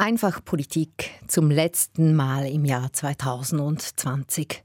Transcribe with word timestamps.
Einfach 0.00 0.44
Politik 0.44 1.10
zum 1.26 1.50
letzten 1.50 2.14
Mal 2.14 2.46
im 2.46 2.64
Jahr 2.64 2.92
2020. 2.92 4.62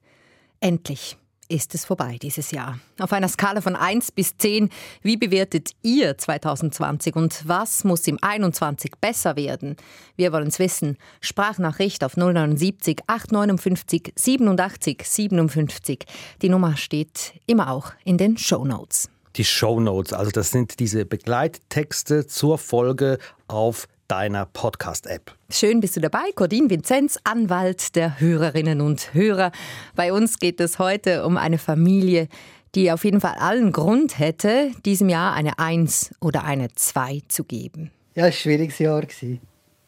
Endlich 0.60 1.18
ist 1.50 1.74
es 1.74 1.86
vorbei 1.86 2.20
dieses 2.22 2.52
Jahr. 2.52 2.78
Auf 3.00 3.14
einer 3.14 3.28
Skala 3.28 3.60
von 3.62 3.76
1 3.76 4.12
bis 4.12 4.38
10, 4.38 4.70
wie 5.02 5.18
bewertet 5.18 5.72
ihr 5.82 6.16
2020 6.20 7.16
und 7.16 7.48
was 7.48 7.84
muss 7.84 8.06
im 8.06 8.20
21 8.22 8.92
besser 9.02 9.36
werden? 9.36 9.76
Wir 10.16 10.32
wollen 10.34 10.50
es 10.50 10.60
wissen. 10.60 10.98
Sprachnachricht 11.20 12.04
auf 12.04 12.16
079 12.16 13.00
859 13.08 14.14
87 14.16 15.02
57. 15.04 16.06
Die 16.44 16.50
Nummer 16.50 16.78
steht 16.78 17.34
immer 17.48 17.72
auch 17.72 17.92
in 18.06 18.20
den 18.20 18.38
Show 18.38 18.66
Notes. 18.66 19.10
Die 19.36 19.46
Show 19.46 19.80
Notes, 19.80 20.14
also 20.14 20.30
das 20.30 20.52
sind 20.52 20.80
diese 20.80 21.06
Begleittexte 21.06 22.28
zur 22.28 22.60
Folge 22.60 23.18
auf 23.48 23.88
deiner 24.14 24.46
Podcast-App. 24.46 25.34
Schön 25.50 25.80
bist 25.80 25.96
du 25.96 26.00
dabei, 26.00 26.32
Cordin 26.36 26.70
Vinzenz, 26.70 27.18
Anwalt 27.24 27.96
der 27.96 28.20
Hörerinnen 28.20 28.80
und 28.80 29.16
Hörer. 29.16 29.52
Bei 29.96 30.14
uns 30.14 30.38
geht 30.38 30.60
es 30.60 30.78
heute 30.78 31.26
um 31.26 31.36
eine 31.36 31.58
Familie, 31.58 32.28
die 32.76 32.92
auf 32.92 33.06
jeden 33.06 33.22
Fall 33.22 33.34
allen 33.40 33.72
Grund 33.72 34.20
hätte, 34.20 34.70
diesem 34.86 35.10
Jahr 35.10 35.34
eine 35.34 35.58
Eins 35.58 36.14
oder 36.22 36.44
eine 36.44 36.72
Zwei 36.76 37.24
zu 37.28 37.44
geben. 37.44 37.90
Ja, 38.14 38.18
es 38.18 38.20
war 38.22 38.26
ein 38.28 38.34
schwieriges 38.34 38.78
Jahr. 38.78 39.04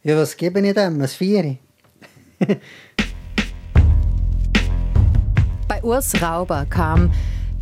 Ja, 0.01 0.17
was 0.17 0.35
gebe 0.35 0.59
ich 0.59 0.73
dem? 0.73 0.99
Ein 0.99 1.07
Vieri? 1.07 1.59
Bei 5.67 5.83
Urs 5.83 6.19
Rauber 6.19 6.65
kam, 6.67 7.11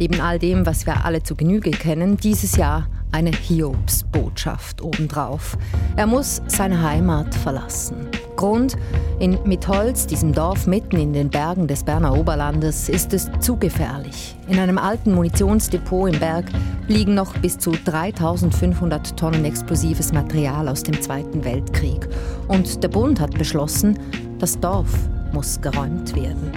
neben 0.03 0.19
all 0.19 0.37
dem, 0.37 0.65
was 0.65 0.85
wir 0.85 1.05
alle 1.05 1.23
zu 1.23 1.33
Genüge 1.33 1.71
kennen, 1.71 2.17
dieses 2.17 2.57
Jahr 2.57 2.87
eine 3.13 3.31
Hiobsbotschaft 3.31 4.81
obendrauf. 4.81 5.57
Er 5.95 6.07
muss 6.07 6.41
seine 6.47 6.81
Heimat 6.81 7.33
verlassen. 7.33 8.09
Grund, 8.35 8.75
in 9.19 9.37
Mitholz, 9.45 10.05
diesem 10.05 10.33
Dorf 10.33 10.67
mitten 10.67 10.97
in 10.97 11.13
den 11.13 11.29
Bergen 11.29 11.67
des 11.67 11.85
Berner 11.85 12.17
Oberlandes, 12.17 12.89
ist 12.89 13.13
es 13.13 13.31
zu 13.39 13.55
gefährlich. 13.55 14.35
In 14.49 14.59
einem 14.59 14.77
alten 14.77 15.13
Munitionsdepot 15.13 16.13
im 16.13 16.19
Berg 16.19 16.47
liegen 16.89 17.13
noch 17.13 17.33
bis 17.37 17.57
zu 17.57 17.71
3500 17.71 19.15
Tonnen 19.15 19.45
explosives 19.45 20.11
Material 20.11 20.67
aus 20.67 20.83
dem 20.83 21.01
Zweiten 21.01 21.45
Weltkrieg. 21.45 22.09
Und 22.49 22.83
der 22.83 22.89
Bund 22.89 23.21
hat 23.21 23.37
beschlossen, 23.37 23.97
das 24.39 24.59
Dorf 24.59 24.91
muss 25.31 25.61
geräumt 25.61 26.13
werden. 26.13 26.51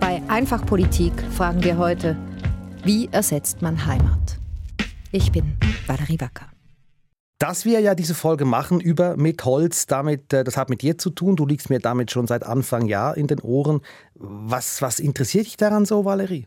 Bei 0.00 0.22
Einfachpolitik 0.28 1.12
fragen 1.32 1.62
wir 1.62 1.76
heute, 1.76 2.16
wie 2.84 3.08
ersetzt 3.12 3.62
man 3.62 3.86
Heimat? 3.86 4.38
Ich 5.12 5.30
bin 5.30 5.56
Valerie 5.86 6.20
Wacker. 6.20 6.46
Dass 7.38 7.64
wir 7.64 7.80
ja 7.80 7.94
diese 7.94 8.14
Folge 8.14 8.44
machen 8.44 8.80
über 8.80 9.16
mit 9.16 9.44
Holz, 9.44 9.86
damit, 9.86 10.32
äh, 10.32 10.44
das 10.44 10.56
hat 10.56 10.70
mit 10.70 10.82
dir 10.82 10.98
zu 10.98 11.10
tun. 11.10 11.36
Du 11.36 11.46
liegst 11.46 11.70
mir 11.70 11.80
damit 11.80 12.10
schon 12.10 12.26
seit 12.26 12.44
Anfang 12.44 12.86
Jahr 12.86 13.16
in 13.16 13.26
den 13.26 13.40
Ohren. 13.40 13.80
Was, 14.14 14.82
was 14.82 15.00
interessiert 15.00 15.46
dich 15.46 15.56
daran 15.56 15.84
so, 15.84 16.04
Valerie? 16.04 16.46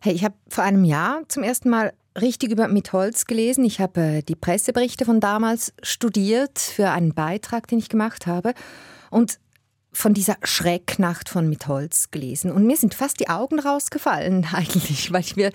Hey, 0.00 0.12
ich 0.14 0.24
habe 0.24 0.34
vor 0.48 0.64
einem 0.64 0.84
Jahr 0.84 1.22
zum 1.28 1.42
ersten 1.42 1.68
Mal 1.70 1.92
richtig 2.20 2.50
über 2.50 2.68
mit 2.68 2.92
Holz 2.92 3.26
gelesen. 3.26 3.64
Ich 3.64 3.80
habe 3.80 4.00
äh, 4.00 4.22
die 4.22 4.36
Presseberichte 4.36 5.04
von 5.04 5.20
damals 5.20 5.72
studiert 5.82 6.58
für 6.58 6.90
einen 6.90 7.14
Beitrag, 7.14 7.66
den 7.68 7.78
ich 7.78 7.88
gemacht 7.88 8.26
habe. 8.26 8.54
Und 9.10 9.38
von 9.96 10.12
dieser 10.12 10.36
Schrecknacht 10.42 11.28
von 11.28 11.48
Mitholz 11.48 12.10
gelesen 12.10 12.52
und 12.52 12.66
mir 12.66 12.76
sind 12.76 12.94
fast 12.94 13.18
die 13.18 13.28
Augen 13.28 13.58
rausgefallen 13.58 14.46
eigentlich, 14.52 15.12
weil 15.12 15.22
ich 15.22 15.36
mir, 15.36 15.50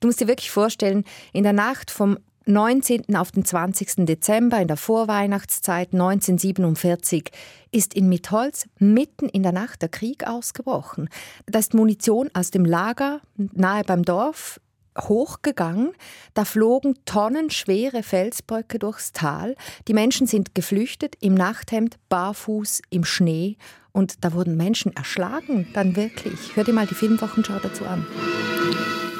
du 0.00 0.08
musst 0.08 0.20
dir 0.20 0.28
wirklich 0.28 0.50
vorstellen, 0.50 1.04
in 1.32 1.44
der 1.44 1.52
Nacht 1.52 1.90
vom 1.90 2.18
19. 2.46 3.16
auf 3.16 3.30
den 3.30 3.44
20. 3.44 4.04
Dezember 4.04 4.60
in 4.60 4.68
der 4.68 4.76
Vorweihnachtszeit 4.76 5.94
1947 5.94 7.30
ist 7.70 7.94
in 7.94 8.08
Mitholz 8.08 8.68
mitten 8.78 9.28
in 9.28 9.42
der 9.42 9.52
Nacht 9.52 9.80
der 9.80 9.88
Krieg 9.88 10.26
ausgebrochen. 10.26 11.08
Da 11.46 11.58
ist 11.58 11.72
Munition 11.72 12.28
aus 12.34 12.50
dem 12.50 12.66
Lager 12.66 13.20
nahe 13.36 13.84
beim 13.84 14.02
Dorf 14.02 14.60
hochgegangen. 14.98 15.92
Da 16.34 16.44
flogen 16.44 16.94
tonnenschwere 17.04 18.02
Felsbröcke 18.02 18.78
durchs 18.78 19.12
Tal. 19.12 19.56
Die 19.88 19.94
Menschen 19.94 20.26
sind 20.26 20.54
geflüchtet 20.54 21.16
im 21.20 21.34
Nachthemd, 21.34 21.96
barfuß, 22.08 22.82
im 22.90 23.04
Schnee 23.04 23.56
und 23.92 24.24
da 24.24 24.32
wurden 24.32 24.56
Menschen 24.56 24.94
erschlagen, 24.94 25.68
dann 25.72 25.94
wirklich. 25.94 26.38
Hör 26.54 26.64
dir 26.64 26.72
mal 26.72 26.86
die 26.86 26.94
Filmwochenschau 26.94 27.60
dazu 27.62 27.84
an. 27.84 28.04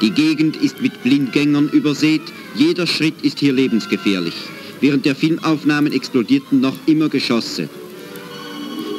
Die 0.01 0.11
Gegend 0.11 0.57
ist 0.57 0.83
mit 0.83 1.03
Blindgängern 1.03 1.69
übersät. 1.69 2.23
Jeder 2.57 2.87
Schritt 2.87 3.23
ist 3.23 3.39
hier 3.39 3.53
lebensgefährlich. 3.53 4.35
Während 4.81 5.07
der 5.07 5.15
Filmaufnahmen 5.15 5.93
explodierten 5.93 6.61
noch 6.61 6.77
immer 6.87 7.09
Geschosse. 7.09 7.69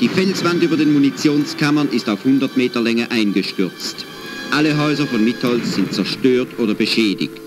Die 0.01 0.07
Felswand 0.07 0.63
über 0.63 0.77
den 0.77 0.93
Munitionskammern 0.93 1.89
ist 1.89 2.09
auf 2.09 2.25
100 2.25 2.55
Meter 2.57 2.81
Länge 2.81 3.11
eingestürzt. 3.11 4.05
Alle 4.51 4.77
Häuser 4.77 5.05
von 5.05 5.23
Mitholz 5.23 5.75
sind 5.75 5.93
zerstört 5.93 6.59
oder 6.59 6.73
beschädigt. 6.73 7.41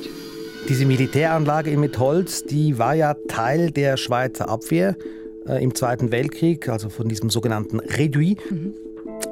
Diese 0.68 0.84
Militäranlage 0.84 1.70
in 1.70 1.80
Mitholz, 1.80 2.44
die 2.44 2.78
war 2.78 2.94
ja 2.94 3.14
Teil 3.28 3.70
der 3.70 3.96
Schweizer 3.96 4.48
Abwehr 4.48 4.96
äh, 5.46 5.62
im 5.62 5.74
Zweiten 5.74 6.12
Weltkrieg, 6.12 6.68
also 6.68 6.90
von 6.90 7.08
diesem 7.08 7.30
sogenannten 7.30 7.80
Reduit. 7.80 8.38
Mhm. 8.50 8.74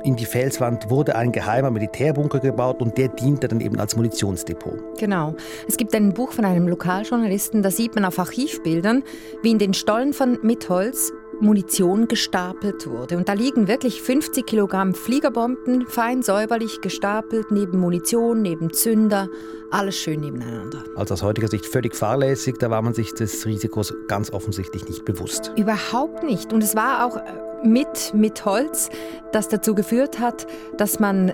In 0.02 0.16
die 0.16 0.24
Felswand 0.24 0.90
wurde 0.90 1.14
ein 1.14 1.32
geheimer 1.32 1.70
Militärbunker 1.70 2.40
gebaut 2.40 2.80
und 2.80 2.96
der 2.98 3.08
diente 3.08 3.48
dann 3.48 3.60
eben 3.60 3.78
als 3.78 3.96
Munitionsdepot. 3.96 4.98
Genau. 4.98 5.36
Es 5.68 5.76
gibt 5.76 5.94
ein 5.94 6.12
Buch 6.12 6.32
von 6.32 6.44
einem 6.44 6.66
Lokaljournalisten, 6.66 7.62
da 7.62 7.70
sieht 7.70 7.94
man 7.94 8.04
auf 8.04 8.18
Archivbildern, 8.18 9.04
wie 9.42 9.50
in 9.50 9.58
den 9.58 9.74
Stollen 9.74 10.12
von 10.12 10.38
Mitholz 10.42 11.12
Munition 11.40 12.08
gestapelt 12.08 12.86
wurde. 12.86 13.16
Und 13.16 13.28
da 13.28 13.32
liegen 13.32 13.68
wirklich 13.68 14.02
50 14.02 14.46
Kilogramm 14.46 14.94
Fliegerbomben, 14.94 15.86
fein 15.86 16.22
säuberlich 16.22 16.80
gestapelt, 16.80 17.50
neben 17.50 17.78
Munition, 17.78 18.42
neben 18.42 18.72
Zünder, 18.72 19.28
alles 19.70 19.96
schön 19.96 20.20
nebeneinander. 20.20 20.84
Also 20.94 21.14
aus 21.14 21.22
heutiger 21.22 21.48
Sicht 21.48 21.66
völlig 21.66 21.94
fahrlässig, 21.94 22.56
da 22.58 22.70
war 22.70 22.82
man 22.82 22.94
sich 22.94 23.12
des 23.14 23.44
Risikos 23.46 23.94
ganz 24.08 24.32
offensichtlich 24.32 24.88
nicht 24.88 25.04
bewusst. 25.04 25.52
Überhaupt 25.56 26.22
nicht. 26.22 26.52
Und 26.52 26.62
es 26.62 26.76
war 26.76 27.04
auch 27.04 27.18
mit, 27.64 28.12
mit 28.14 28.44
Holz, 28.44 28.90
das 29.32 29.48
dazu 29.48 29.74
geführt 29.74 30.18
hat, 30.18 30.46
dass 30.76 30.98
man 30.98 31.32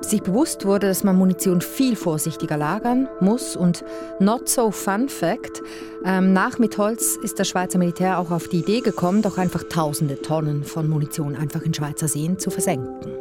sich 0.00 0.22
bewusst 0.22 0.64
wurde, 0.64 0.88
dass 0.88 1.04
man 1.04 1.16
Munition 1.16 1.60
viel 1.60 1.96
vorsichtiger 1.96 2.56
lagern 2.56 3.08
muss. 3.20 3.56
Und 3.56 3.84
not 4.18 4.48
so 4.48 4.70
fun 4.70 5.08
fact, 5.08 5.62
ähm, 6.04 6.32
nach 6.32 6.58
mit 6.58 6.78
Holz 6.78 7.16
ist 7.22 7.38
das 7.38 7.48
Schweizer 7.48 7.78
Militär 7.78 8.18
auch 8.18 8.30
auf 8.30 8.48
die 8.48 8.60
Idee 8.60 8.80
gekommen, 8.80 9.22
doch 9.22 9.38
einfach 9.38 9.64
tausende 9.64 10.20
Tonnen 10.20 10.64
von 10.64 10.88
Munition 10.88 11.36
einfach 11.36 11.62
in 11.62 11.74
Schweizer 11.74 12.08
Seen 12.08 12.38
zu 12.38 12.50
versenken. 12.50 13.12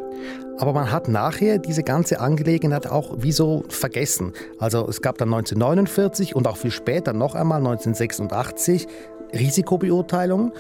Aber 0.57 0.73
man 0.73 0.91
hat 0.91 1.07
nachher 1.07 1.57
diese 1.57 1.83
ganze 1.83 2.19
Angelegenheit 2.19 2.87
auch 2.87 3.15
wieso 3.17 3.63
vergessen. 3.69 4.33
Also 4.59 4.87
es 4.87 5.01
gab 5.01 5.17
dann 5.17 5.33
1949 5.33 6.35
und 6.35 6.47
auch 6.47 6.57
viel 6.57 6.71
später 6.71 7.13
noch 7.13 7.35
einmal 7.35 7.57
1986 7.57 8.87
Risikobeurteilungen. 9.33 10.53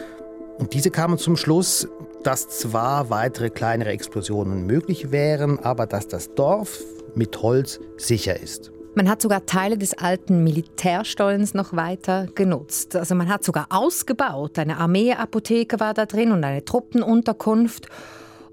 Und 0.59 0.73
diese 0.73 0.91
kamen 0.91 1.17
zum 1.17 1.35
Schluss, 1.35 1.87
dass 2.23 2.47
zwar 2.47 3.09
weitere 3.09 3.49
kleinere 3.49 3.89
Explosionen 3.89 4.65
möglich 4.65 5.11
wären, 5.11 5.59
aber 5.59 5.85
dass 5.87 6.07
das 6.07 6.33
Dorf 6.35 6.79
mit 7.15 7.41
Holz 7.41 7.79
sicher 7.97 8.39
ist. 8.39 8.71
Man 8.95 9.09
hat 9.09 9.23
sogar 9.23 9.47
Teile 9.47 9.77
des 9.77 9.97
alten 9.97 10.43
Militärstollens 10.43 11.55
noch 11.55 11.75
weiter 11.75 12.27
genutzt. 12.35 12.95
Also 12.95 13.15
man 13.15 13.27
hat 13.27 13.43
sogar 13.43 13.65
ausgebaut. 13.69 14.59
Eine 14.59 14.77
Armeeapotheke 14.77 15.79
war 15.79 15.95
da 15.95 16.05
drin 16.05 16.31
und 16.31 16.43
eine 16.43 16.63
Truppenunterkunft. 16.63 17.87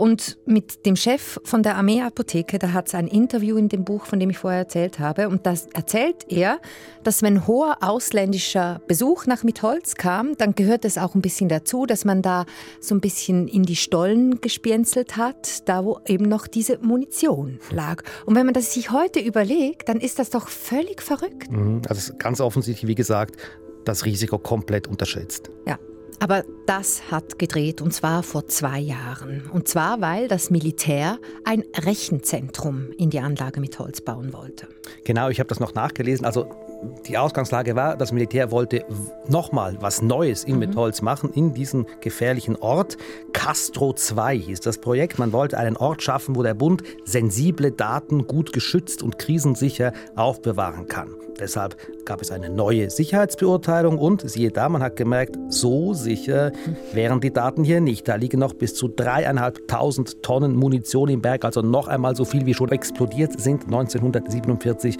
Und 0.00 0.38
mit 0.46 0.86
dem 0.86 0.96
Chef 0.96 1.38
von 1.44 1.62
der 1.62 1.76
Armeeapotheke, 1.76 2.58
da 2.58 2.72
hat 2.72 2.88
es 2.88 2.94
ein 2.94 3.06
Interview 3.06 3.58
in 3.58 3.68
dem 3.68 3.84
Buch, 3.84 4.06
von 4.06 4.18
dem 4.18 4.30
ich 4.30 4.38
vorher 4.38 4.60
erzählt 4.60 4.98
habe. 4.98 5.28
Und 5.28 5.44
da 5.44 5.52
erzählt 5.74 6.24
er, 6.30 6.58
dass 7.04 7.20
wenn 7.20 7.46
hoher 7.46 7.76
ausländischer 7.82 8.80
Besuch 8.88 9.26
nach 9.26 9.42
Mitholz 9.42 9.96
kam, 9.96 10.38
dann 10.38 10.54
gehört 10.54 10.86
es 10.86 10.96
auch 10.96 11.14
ein 11.14 11.20
bisschen 11.20 11.50
dazu, 11.50 11.84
dass 11.84 12.06
man 12.06 12.22
da 12.22 12.46
so 12.80 12.94
ein 12.94 13.02
bisschen 13.02 13.46
in 13.46 13.64
die 13.64 13.76
Stollen 13.76 14.40
gespienzelt 14.40 15.18
hat, 15.18 15.68
da 15.68 15.84
wo 15.84 16.00
eben 16.06 16.30
noch 16.30 16.46
diese 16.46 16.78
Munition 16.78 17.60
lag. 17.70 18.02
Und 18.24 18.36
wenn 18.36 18.46
man 18.46 18.54
das 18.54 18.72
sich 18.72 18.92
heute 18.92 19.20
überlegt, 19.20 19.90
dann 19.90 20.00
ist 20.00 20.18
das 20.18 20.30
doch 20.30 20.48
völlig 20.48 21.02
verrückt. 21.02 21.52
Mhm, 21.52 21.82
also 21.90 22.14
ganz 22.16 22.40
offensichtlich, 22.40 22.88
wie 22.88 22.94
gesagt, 22.94 23.36
das 23.84 24.06
Risiko 24.06 24.38
komplett 24.38 24.86
unterschätzt. 24.86 25.50
Ja, 25.66 25.78
aber 26.18 26.44
das 26.66 27.10
hat 27.10 27.38
gedreht 27.38 27.80
und 27.80 27.92
zwar 27.92 28.22
vor 28.22 28.46
zwei 28.48 28.78
Jahren. 28.78 29.48
Und 29.52 29.68
zwar, 29.68 30.00
weil 30.00 30.28
das 30.28 30.50
Militär 30.50 31.18
ein 31.44 31.64
Rechenzentrum 31.76 32.92
in 32.98 33.10
die 33.10 33.20
Anlage 33.20 33.60
mit 33.60 33.78
Holz 33.78 34.00
bauen 34.00 34.32
wollte. 34.32 34.68
Genau, 35.04 35.28
ich 35.28 35.38
habe 35.38 35.48
das 35.48 35.60
noch 35.60 35.74
nachgelesen. 35.74 36.26
Also 36.26 36.48
die 37.06 37.18
Ausgangslage 37.18 37.76
war, 37.76 37.96
das 37.96 38.12
Militär 38.12 38.50
wollte 38.50 38.84
nochmal 39.28 39.76
was 39.80 40.02
Neues 40.02 40.44
in 40.44 40.54
mhm. 40.54 40.60
Metholz 40.60 41.02
machen, 41.02 41.30
in 41.34 41.54
diesen 41.54 41.86
gefährlichen 42.00 42.56
Ort. 42.56 42.96
Castro 43.32 43.92
2 43.92 44.38
hieß 44.38 44.60
das 44.60 44.78
Projekt. 44.78 45.18
Man 45.18 45.32
wollte 45.32 45.58
einen 45.58 45.76
Ort 45.76 46.02
schaffen, 46.02 46.36
wo 46.36 46.42
der 46.42 46.54
Bund 46.54 46.82
sensible 47.04 47.72
Daten 47.72 48.26
gut 48.26 48.52
geschützt 48.52 49.02
und 49.02 49.18
krisensicher 49.18 49.92
aufbewahren 50.16 50.86
kann. 50.86 51.14
Deshalb 51.38 51.76
gab 52.04 52.20
es 52.20 52.30
eine 52.30 52.50
neue 52.50 52.90
Sicherheitsbeurteilung 52.90 53.98
und 53.98 54.28
siehe 54.28 54.50
da, 54.50 54.68
man 54.68 54.82
hat 54.82 54.96
gemerkt, 54.96 55.38
so 55.48 55.94
sicher 55.94 56.52
wären 56.92 57.20
die 57.20 57.32
Daten 57.32 57.64
hier 57.64 57.80
nicht. 57.80 58.06
Da 58.08 58.16
liegen 58.16 58.40
noch 58.40 58.52
bis 58.52 58.74
zu 58.74 58.88
dreieinhalbtausend 58.88 60.22
Tonnen 60.22 60.54
Munition 60.54 61.08
im 61.08 61.22
Berg, 61.22 61.46
also 61.46 61.62
noch 61.62 61.88
einmal 61.88 62.14
so 62.14 62.26
viel 62.26 62.44
wie 62.44 62.52
schon 62.52 62.70
explodiert 62.70 63.40
sind 63.40 63.64
1947. 63.64 64.98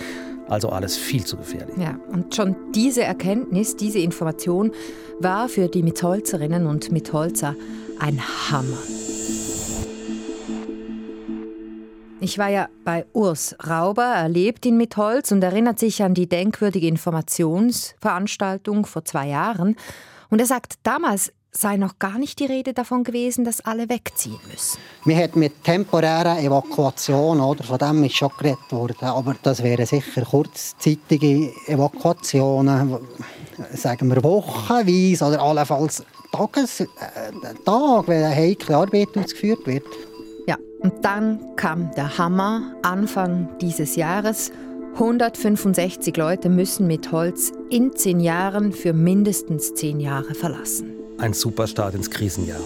Also 0.50 0.68
alles 0.68 0.96
viel 0.96 1.24
zu 1.24 1.36
gefährlich. 1.36 1.76
Ja, 1.78 1.98
und 2.12 2.34
schon 2.34 2.56
diese 2.74 3.04
Erkenntnis, 3.04 3.76
diese 3.76 4.00
Information 4.00 4.72
war 5.20 5.48
für 5.48 5.68
die 5.68 5.84
Mitholzerinnen 5.84 6.66
und 6.66 6.90
Mitholzer 6.90 7.54
ein 8.00 8.20
Hammer. 8.50 8.78
Ich 12.22 12.36
war 12.36 12.48
ja 12.48 12.68
bei 12.84 13.06
Urs 13.12 13.56
Rauber, 13.66 14.04
er 14.04 14.28
lebt 14.28 14.66
in 14.66 14.76
Mitholz 14.76 15.32
und 15.32 15.42
erinnert 15.42 15.78
sich 15.78 16.02
an 16.02 16.14
die 16.14 16.28
denkwürdige 16.28 16.88
Informationsveranstaltung 16.88 18.84
vor 18.86 19.04
zwei 19.04 19.28
Jahren. 19.28 19.76
Und 20.30 20.40
er 20.40 20.46
sagt, 20.46 20.74
damals 20.82 21.32
sei 21.52 21.76
noch 21.76 21.98
gar 21.98 22.18
nicht 22.18 22.38
die 22.38 22.46
Rede 22.46 22.72
davon 22.72 23.04
gewesen, 23.04 23.44
dass 23.44 23.60
alle 23.64 23.88
wegziehen 23.88 24.38
müssen. 24.50 24.78
Wir 25.04 25.16
hat 25.16 25.36
mit 25.36 25.64
temporärer 25.64 26.38
Evakuation, 26.40 27.40
oder, 27.40 27.64
von 27.64 27.78
dem 27.78 28.04
ist 28.04 28.16
schon 28.16 28.30
geredet 28.38 28.70
worden, 28.70 29.08
aber 29.08 29.34
das 29.42 29.62
wären 29.62 29.86
sicher 29.86 30.22
kurzzeitige 30.22 31.52
Evakuationen, 31.66 32.98
sagen 33.74 34.08
wir 34.08 34.22
wochenweise 34.22 35.24
oder 35.24 35.42
allenfalls 35.42 36.04
Tages, 36.32 36.80
äh, 36.80 36.86
Tag, 37.64 38.06
wenn 38.06 38.22
eine 38.22 38.34
heikle 38.34 38.76
Arbeit 38.76 39.08
ausgeführt 39.16 39.66
wird. 39.66 39.84
Ja, 40.46 40.56
und 40.80 41.04
dann 41.04 41.56
kam 41.56 41.90
der 41.96 42.16
Hammer 42.18 42.74
Anfang 42.82 43.48
dieses 43.60 43.96
Jahres. 43.96 44.52
165 44.94 46.16
Leute 46.16 46.48
müssen 46.48 46.86
mit 46.86 47.10
Holz 47.10 47.52
in 47.68 47.94
zehn 47.96 48.20
Jahren 48.20 48.72
für 48.72 48.92
mindestens 48.92 49.74
zehn 49.74 49.98
Jahre 50.00 50.34
verlassen. 50.34 50.99
Ein 51.20 51.34
super 51.34 51.66
Start 51.66 51.94
ins 51.94 52.10
Krisenjahr. 52.10 52.60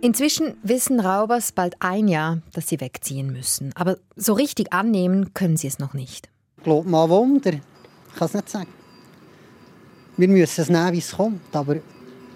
Inzwischen 0.00 0.54
wissen 0.62 1.00
Raubers 1.00 1.50
bald 1.50 1.74
ein 1.80 2.06
Jahr, 2.06 2.42
dass 2.52 2.68
sie 2.68 2.80
wegziehen 2.80 3.32
müssen. 3.32 3.72
Aber 3.74 3.96
so 4.14 4.34
richtig 4.34 4.72
annehmen 4.72 5.34
können 5.34 5.56
sie 5.56 5.66
es 5.66 5.80
noch 5.80 5.94
nicht. 5.94 6.28
Ich 6.58 6.62
glaube 6.62 6.88
mal 6.88 7.08
Wunder. 7.08 7.54
Ich 7.54 8.14
kann 8.16 8.26
es 8.28 8.34
nicht 8.34 8.48
sagen. 8.48 8.68
Wir 10.16 10.28
müssen 10.28 10.60
es 10.60 10.68
nehmen, 10.68 10.92
wie 10.92 10.98
es 10.98 11.16
kommt. 11.16 11.40
Aber 11.56 11.76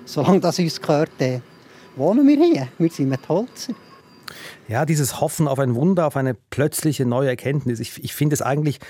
solange 0.04 0.40
das 0.40 0.58
uns 0.58 0.80
gehört, 0.80 1.10
wohnen 1.94 2.26
wir 2.26 2.44
hier. 2.44 2.68
Wir 2.78 2.90
sind 2.90 3.08
mit 3.08 3.28
Holz. 3.28 3.68
Ja, 4.66 4.84
dieses 4.84 5.20
Hoffen 5.20 5.46
auf 5.46 5.60
ein 5.60 5.76
Wunder, 5.76 6.08
auf 6.08 6.16
eine 6.16 6.34
plötzliche 6.34 7.06
neue 7.06 7.28
Erkenntnis. 7.28 7.78
Ich, 7.78 8.02
ich 8.02 8.14
finde 8.14 8.34
es 8.34 8.42
eigentlich 8.42 8.80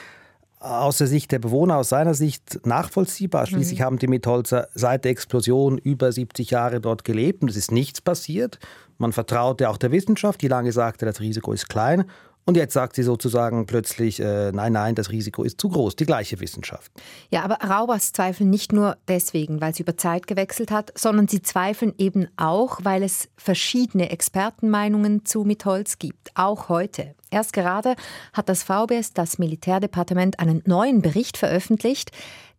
aus 0.60 0.98
der 0.98 1.06
Sicht 1.06 1.30
der 1.30 1.38
Bewohner, 1.38 1.76
aus 1.76 1.90
seiner 1.90 2.14
Sicht 2.14 2.66
nachvollziehbar. 2.66 3.46
Schließlich 3.46 3.80
mhm. 3.80 3.84
haben 3.84 3.98
die 3.98 4.08
Mitholzer 4.08 4.68
seit 4.74 5.04
der 5.04 5.12
Explosion 5.12 5.78
über 5.78 6.10
70 6.10 6.50
Jahre 6.50 6.80
dort 6.80 7.04
gelebt 7.04 7.42
und 7.42 7.50
es 7.50 7.56
ist 7.56 7.70
nichts 7.70 8.00
passiert. 8.00 8.58
Man 8.98 9.12
vertraute 9.12 9.68
auch 9.70 9.76
der 9.76 9.92
Wissenschaft, 9.92 10.42
die 10.42 10.48
lange 10.48 10.72
sagte, 10.72 11.06
das 11.06 11.20
Risiko 11.20 11.52
ist 11.52 11.68
klein. 11.68 12.04
Und 12.48 12.56
jetzt 12.56 12.72
sagt 12.72 12.96
sie 12.96 13.02
sozusagen 13.02 13.66
plötzlich, 13.66 14.20
äh, 14.20 14.52
nein, 14.52 14.72
nein, 14.72 14.94
das 14.94 15.10
Risiko 15.10 15.42
ist 15.42 15.60
zu 15.60 15.68
groß, 15.68 15.96
die 15.96 16.06
gleiche 16.06 16.40
Wissenschaft. 16.40 16.90
Ja, 17.30 17.42
aber 17.44 17.56
Raubers 17.56 18.12
zweifeln 18.12 18.48
nicht 18.48 18.72
nur 18.72 18.96
deswegen, 19.06 19.60
weil 19.60 19.74
sie 19.74 19.82
über 19.82 19.98
Zeit 19.98 20.26
gewechselt 20.26 20.70
hat, 20.70 20.90
sondern 20.96 21.28
sie 21.28 21.42
zweifeln 21.42 21.92
eben 21.98 22.26
auch, 22.38 22.78
weil 22.82 23.02
es 23.02 23.28
verschiedene 23.36 24.08
Expertenmeinungen 24.08 25.26
zu 25.26 25.44
Mitholz 25.44 25.98
gibt, 25.98 26.30
auch 26.36 26.70
heute. 26.70 27.14
Erst 27.30 27.52
gerade 27.52 27.94
hat 28.32 28.48
das 28.48 28.62
VBS, 28.62 29.12
das 29.12 29.38
Militärdepartement, 29.38 30.40
einen 30.40 30.62
neuen 30.66 31.02
Bericht 31.02 31.36
veröffentlicht, 31.36 32.10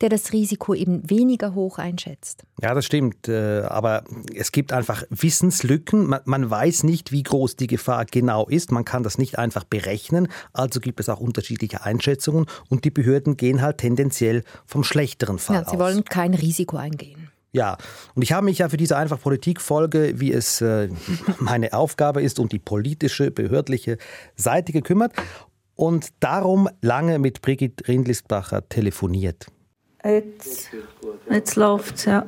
der 0.02 0.10
das 0.10 0.32
Risiko 0.32 0.74
eben 0.74 1.10
weniger 1.10 1.56
hoch 1.56 1.78
einschätzt. 1.78 2.44
Ja, 2.62 2.74
das 2.74 2.86
stimmt. 2.86 3.28
Äh, 3.28 3.62
aber 3.62 4.04
es 4.34 4.52
gibt 4.52 4.72
einfach 4.72 5.04
Wissenslücken. 5.10 6.16
Man 6.24 6.50
weiß 6.50 6.84
nicht, 6.84 7.12
wie 7.12 7.24
groß 7.24 7.56
die 7.58 7.68
Gefahr 7.68 8.06
genau 8.06 8.48
ist. 8.48 8.72
Man 8.72 8.86
kann 8.86 9.04
das 9.04 9.18
nicht 9.18 9.38
einfach 9.38 9.64
berechnen. 9.64 10.30
Also 10.54 10.80
gibt 10.80 11.00
es 11.00 11.10
auch 11.10 11.20
unterschiedliche 11.20 11.84
Einschätzungen. 11.84 12.46
Und 12.70 12.86
die 12.86 12.92
Behörden 12.92 13.36
gehen 13.36 13.62
halt 13.62 13.80
tendenziell 13.80 14.44
vom 14.66 14.84
schlechteren 14.84 15.40
Fall 15.40 15.58
ja, 15.58 15.64
sie 15.66 15.76
aus. 15.76 15.80
wollen 15.80 16.06
kein 16.06 16.34
Risiko 16.34 16.78
eingehen. 16.78 17.29
Ja, 17.52 17.78
und 18.14 18.22
ich 18.22 18.32
habe 18.32 18.46
mich 18.46 18.60
ja 18.60 18.70
für 18.70 18.78
diese 18.78 18.96
einfach 18.96 19.20
Politik-Folge, 19.20 20.20
wie 20.20 20.32
es 20.32 20.62
äh, 20.62 20.90
meine 21.40 21.74
Aufgabe 21.74 22.22
ist, 22.22 22.40
um 22.40 22.48
die 22.48 22.60
politische, 22.60 23.32
behördliche 23.32 23.98
Seite 24.36 24.72
gekümmert 24.72 25.14
und 25.76 26.10
darum 26.20 26.70
lange 26.82 27.18
mit 27.18 27.42
Brigitte 27.42 27.88
Rindlisbacher 27.88 28.68
telefoniert. 28.70 29.48
Jetzt, 30.04 30.70
jetzt 31.30 31.56
läuft 31.56 31.96
es, 31.96 32.06
ja. 32.06 32.26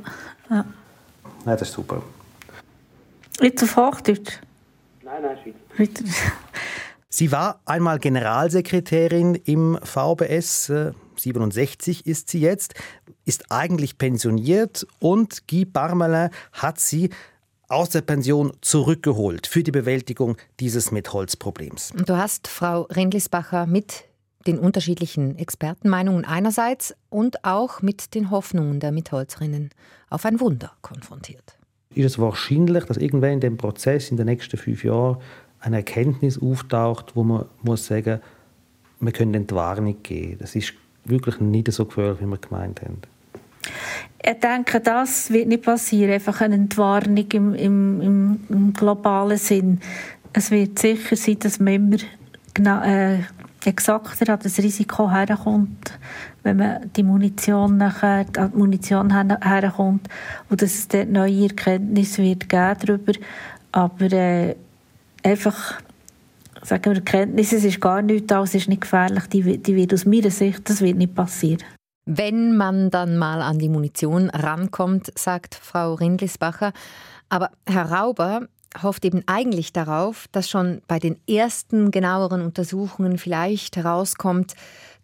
ja. 0.49 0.65
Ja, 1.45 1.51
das 1.53 1.61
ist 1.63 1.73
super. 1.73 2.01
Jetzt 3.39 3.63
auf 3.63 3.75
Hochdeutsch? 3.75 4.39
Nein, 5.03 5.23
nein. 5.77 5.93
Sie 7.09 7.31
war 7.31 7.59
einmal 7.65 7.99
Generalsekretärin 7.99 9.35
im 9.35 9.77
VBS, 9.83 10.71
67 11.15 12.05
äh, 12.05 12.09
ist 12.09 12.29
sie 12.29 12.39
jetzt, 12.39 12.73
ist 13.25 13.51
eigentlich 13.51 13.97
pensioniert 13.97 14.85
und 14.99 15.47
Guy 15.47 15.65
Parmelin 15.65 16.29
hat 16.53 16.79
sie 16.79 17.09
aus 17.67 17.89
der 17.89 18.01
Pension 18.01 18.51
zurückgeholt 18.61 19.47
für 19.47 19.63
die 19.63 19.71
Bewältigung 19.71 20.37
dieses 20.59 20.91
Metholzproblems. 20.91 21.93
Du 22.05 22.17
hast 22.17 22.47
Frau 22.47 22.81
Rendlisbacher 22.83 23.65
mit 23.65 24.03
den 24.45 24.59
unterschiedlichen 24.59 25.37
Expertenmeinungen 25.37 26.25
einerseits 26.25 26.95
und 27.09 27.45
auch 27.45 27.81
mit 27.81 28.13
den 28.15 28.31
Hoffnungen 28.31 28.79
der 28.79 28.91
Mitholzerinnen 28.91 29.69
auf 30.09 30.25
ein 30.25 30.39
Wunder 30.39 30.73
konfrontiert. 30.81 31.57
Ist 31.93 32.05
es 32.05 32.19
wahrscheinlich, 32.19 32.85
dass 32.85 32.97
irgendwann 32.97 33.33
in 33.33 33.39
dem 33.39 33.57
Prozess 33.57 34.11
in 34.11 34.17
den 34.17 34.25
nächsten 34.25 34.57
fünf 34.57 34.83
Jahren 34.83 35.17
eine 35.59 35.77
Erkenntnis 35.77 36.41
auftaucht, 36.41 37.15
wo 37.15 37.23
man 37.23 37.45
muss 37.61 37.85
sagen, 37.85 38.19
wir 38.99 39.11
können 39.11 39.33
Entwarnung 39.33 40.01
geben. 40.03 40.37
Das 40.39 40.55
ist 40.55 40.73
wirklich 41.05 41.39
nicht 41.39 41.71
so 41.71 41.85
gefährlich, 41.85 42.21
wie 42.21 42.25
wir 42.25 42.37
gemeint 42.37 42.81
haben. 42.81 43.01
Ich 44.23 44.39
denke, 44.39 44.79
das 44.79 45.31
wird 45.31 45.47
nicht 45.47 45.63
passieren. 45.63 46.13
Einfach 46.13 46.41
eine 46.41 46.55
Entwarnung 46.55 47.25
im, 47.31 47.55
im, 47.55 48.39
im, 48.49 48.73
globalen 48.73 49.37
Sinn. 49.37 49.79
Es 50.33 50.51
wird 50.51 50.77
sicher 50.77 51.15
sein, 51.15 51.39
dass 51.39 51.59
man 51.59 51.73
immer 51.73 51.97
genau, 52.53 52.81
äh, 52.83 53.19
exakter 53.65 54.33
an 54.33 54.39
das 54.41 54.57
Risiko 54.59 55.09
herkommt, 55.11 55.99
wenn 56.43 56.57
man 56.57 56.91
die 56.95 57.03
Munition 57.03 57.77
nachher, 57.77 58.25
die 58.25 58.57
Munition 58.57 59.11
herkommt 59.11 60.07
und 60.49 60.61
dass 60.61 60.73
es 60.73 60.87
dort 60.87 61.09
neue 61.09 61.43
Erkenntnisse 61.43 62.23
wird 62.23 62.49
geben 62.49 62.75
darüber. 62.79 63.13
Aber 63.71 64.11
äh, 64.11 64.55
einfach 65.23 65.81
sagen 66.63 66.85
wir, 66.85 66.95
Erkenntnis, 66.95 67.53
es 67.53 67.63
ist 67.63 67.81
gar 67.81 68.01
nichts, 68.01 68.31
alles 68.31 68.55
ist 68.55 68.69
nicht 68.69 68.81
gefährlich, 68.81 69.25
die, 69.27 69.57
die 69.57 69.75
wird 69.75 69.93
aus 69.93 70.05
meiner 70.05 70.31
Sicht, 70.31 70.69
das 70.69 70.81
wird 70.81 70.97
nicht 70.97 71.15
passieren. 71.15 71.63
Wenn 72.05 72.57
man 72.57 72.89
dann 72.89 73.17
mal 73.17 73.41
an 73.41 73.59
die 73.59 73.69
Munition 73.69 74.29
rankommt, 74.29 75.11
sagt 75.17 75.55
Frau 75.55 75.93
Rindlisbacher. 75.93 76.73
Aber 77.29 77.51
Herr 77.67 77.91
Rauber 77.91 78.47
hofft 78.81 79.05
eben 79.05 79.23
eigentlich 79.27 79.71
darauf, 79.71 80.27
dass 80.31 80.49
schon 80.49 80.81
bei 80.87 80.99
den 80.99 81.17
ersten 81.27 81.91
genaueren 81.91 82.41
Untersuchungen 82.41 83.17
vielleicht 83.17 83.77
herauskommt, 83.77 84.55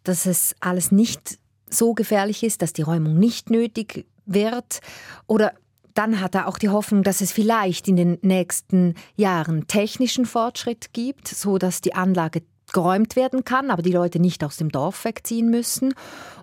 dass 0.03 0.25
es 0.25 0.55
alles 0.59 0.91
nicht 0.91 1.37
so 1.69 1.93
gefährlich 1.93 2.43
ist, 2.43 2.61
dass 2.61 2.73
die 2.73 2.81
Räumung 2.81 3.17
nicht 3.17 3.49
nötig 3.49 4.05
wird 4.25 4.79
oder 5.27 5.53
dann 5.97 6.21
hat 6.21 6.35
er 6.35 6.47
auch 6.47 6.59
die 6.59 6.69
Hoffnung, 6.69 7.03
dass 7.03 7.21
es 7.21 7.31
vielleicht 7.31 7.87
in 7.87 7.95
den 7.95 8.17
nächsten 8.21 8.93
Jahren 9.15 9.67
technischen 9.67 10.25
Fortschritt 10.25 10.93
gibt, 10.93 11.27
so 11.27 11.57
dass 11.57 11.81
die 11.81 11.95
Anlage 11.95 12.43
geräumt 12.73 13.15
werden 13.15 13.45
kann, 13.45 13.71
aber 13.71 13.81
die 13.81 13.91
Leute 13.91 14.19
nicht 14.19 14.43
aus 14.43 14.57
dem 14.57 14.69
Dorf 14.69 15.05
wegziehen 15.05 15.49
müssen. 15.49 15.93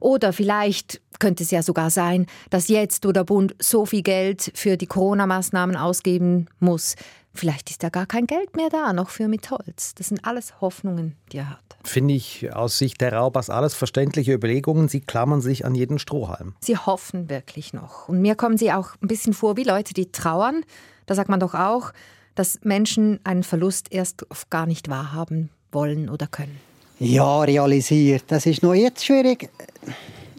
Oder 0.00 0.32
vielleicht 0.32 1.00
könnte 1.18 1.44
es 1.44 1.50
ja 1.50 1.62
sogar 1.62 1.90
sein, 1.90 2.26
dass 2.50 2.68
jetzt, 2.68 3.06
wo 3.06 3.12
der 3.12 3.24
Bund 3.24 3.54
so 3.58 3.86
viel 3.86 4.02
Geld 4.02 4.50
für 4.54 4.76
die 4.76 4.86
Corona-Maßnahmen 4.86 5.76
ausgeben 5.76 6.46
muss, 6.58 6.96
vielleicht 7.34 7.70
ist 7.70 7.82
ja 7.82 7.88
gar 7.88 8.06
kein 8.06 8.26
Geld 8.26 8.56
mehr 8.56 8.70
da, 8.70 8.92
noch 8.92 9.10
für 9.10 9.28
mit 9.28 9.50
Holz. 9.50 9.94
Das 9.94 10.08
sind 10.08 10.24
alles 10.24 10.60
Hoffnungen, 10.60 11.16
die 11.32 11.38
er 11.38 11.50
hat. 11.50 11.76
Finde 11.82 12.14
ich 12.14 12.52
aus 12.54 12.78
Sicht 12.78 13.00
der 13.00 13.12
Raubers 13.12 13.50
alles 13.50 13.74
verständliche 13.74 14.32
Überlegungen. 14.32 14.88
Sie 14.88 15.00
klammern 15.00 15.40
sich 15.40 15.64
an 15.64 15.74
jeden 15.74 15.98
Strohhalm. 15.98 16.54
Sie 16.60 16.76
hoffen 16.76 17.28
wirklich 17.28 17.74
noch. 17.74 18.08
Und 18.08 18.22
mir 18.22 18.34
kommen 18.34 18.56
sie 18.56 18.72
auch 18.72 18.90
ein 19.02 19.08
bisschen 19.08 19.34
vor 19.34 19.56
wie 19.56 19.64
Leute, 19.64 19.92
die 19.92 20.10
trauern. 20.10 20.64
Da 21.06 21.14
sagt 21.14 21.28
man 21.28 21.40
doch 21.40 21.54
auch, 21.54 21.92
dass 22.34 22.60
Menschen 22.62 23.20
einen 23.24 23.42
Verlust 23.42 23.92
erst 23.92 24.30
oft 24.30 24.50
gar 24.50 24.66
nicht 24.66 24.88
wahrhaben 24.88 25.50
wollen 25.72 26.08
oder 26.08 26.26
können. 26.26 26.58
Ja, 26.98 27.42
realisiert. 27.42 28.24
Das 28.28 28.46
ist 28.46 28.62
noch 28.62 28.74
jetzt 28.74 29.04
schwierig 29.04 29.50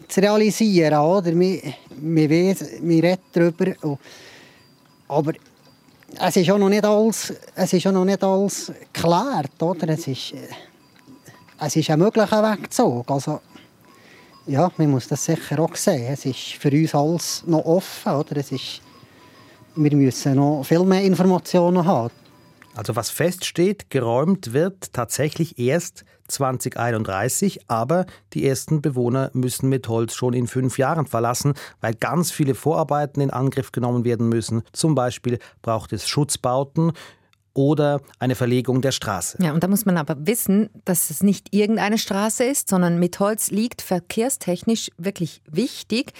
zu 0.08 0.20
realisieren, 0.20 0.98
oder? 0.98 1.38
Wir, 1.38 1.60
wir, 1.96 2.30
wir 2.30 3.02
reden 3.02 3.18
darüber. 3.32 3.98
Aber 5.08 5.32
es 6.18 6.36
ist 6.36 6.50
auch 6.50 6.58
noch 6.58 6.68
nicht 6.68 6.84
alles, 6.84 7.32
es 7.54 7.72
ist 7.72 7.86
auch 7.86 7.92
noch 7.92 8.04
nicht 8.04 8.22
alles 8.22 8.72
geklärt, 8.92 9.60
oder? 9.60 9.88
Es 9.88 10.06
ist, 10.06 10.34
es 11.60 11.76
ist 11.76 11.90
ein 11.90 11.98
möglicher 11.98 12.42
Wegzug. 12.42 13.10
Also, 13.10 13.40
ja, 14.46 14.70
man 14.76 14.90
muss 14.90 15.08
das 15.08 15.24
sicher 15.24 15.58
auch 15.58 15.74
sehen. 15.74 16.12
Es 16.12 16.24
ist 16.24 16.54
für 16.60 16.70
uns 16.70 16.94
alles 16.94 17.42
noch 17.46 17.64
offen. 17.64 18.12
Oder? 18.12 18.36
Es 18.36 18.52
ist, 18.52 18.80
wir 19.74 19.94
müssen 19.96 20.36
noch 20.36 20.62
viel 20.62 20.84
mehr 20.84 21.02
Informationen 21.02 21.84
haben. 21.84 22.10
Also 22.74 22.94
was 22.94 23.10
feststeht, 23.10 23.90
geräumt 23.90 24.52
wird 24.52 24.92
tatsächlich 24.92 25.58
erst 25.58 26.04
2031, 26.28 27.68
aber 27.68 28.06
die 28.32 28.46
ersten 28.46 28.82
Bewohner 28.82 29.30
müssen 29.32 29.68
mit 29.68 29.88
Holz 29.88 30.14
schon 30.14 30.34
in 30.34 30.46
fünf 30.46 30.78
Jahren 30.78 31.06
verlassen, 31.06 31.54
weil 31.80 31.94
ganz 31.94 32.30
viele 32.30 32.54
Vorarbeiten 32.54 33.20
in 33.20 33.30
Angriff 33.30 33.72
genommen 33.72 34.04
werden 34.04 34.28
müssen. 34.28 34.62
Zum 34.72 34.94
Beispiel 34.94 35.38
braucht 35.62 35.92
es 35.92 36.08
Schutzbauten 36.08 36.92
oder 37.56 38.02
eine 38.18 38.34
Verlegung 38.34 38.82
der 38.82 38.92
Straße. 38.92 39.38
Ja, 39.40 39.52
und 39.52 39.64
da 39.64 39.68
muss 39.68 39.86
man 39.86 39.96
aber 39.96 40.14
wissen, 40.18 40.68
dass 40.84 41.10
es 41.10 41.22
nicht 41.22 41.54
irgendeine 41.54 41.96
Straße 41.96 42.44
ist, 42.44 42.68
sondern 42.68 42.98
mit 42.98 43.18
Holz 43.18 43.50
liegt 43.50 43.80
verkehrstechnisch 43.80 44.90
wirklich 44.98 45.42
wichtig. 45.50 46.12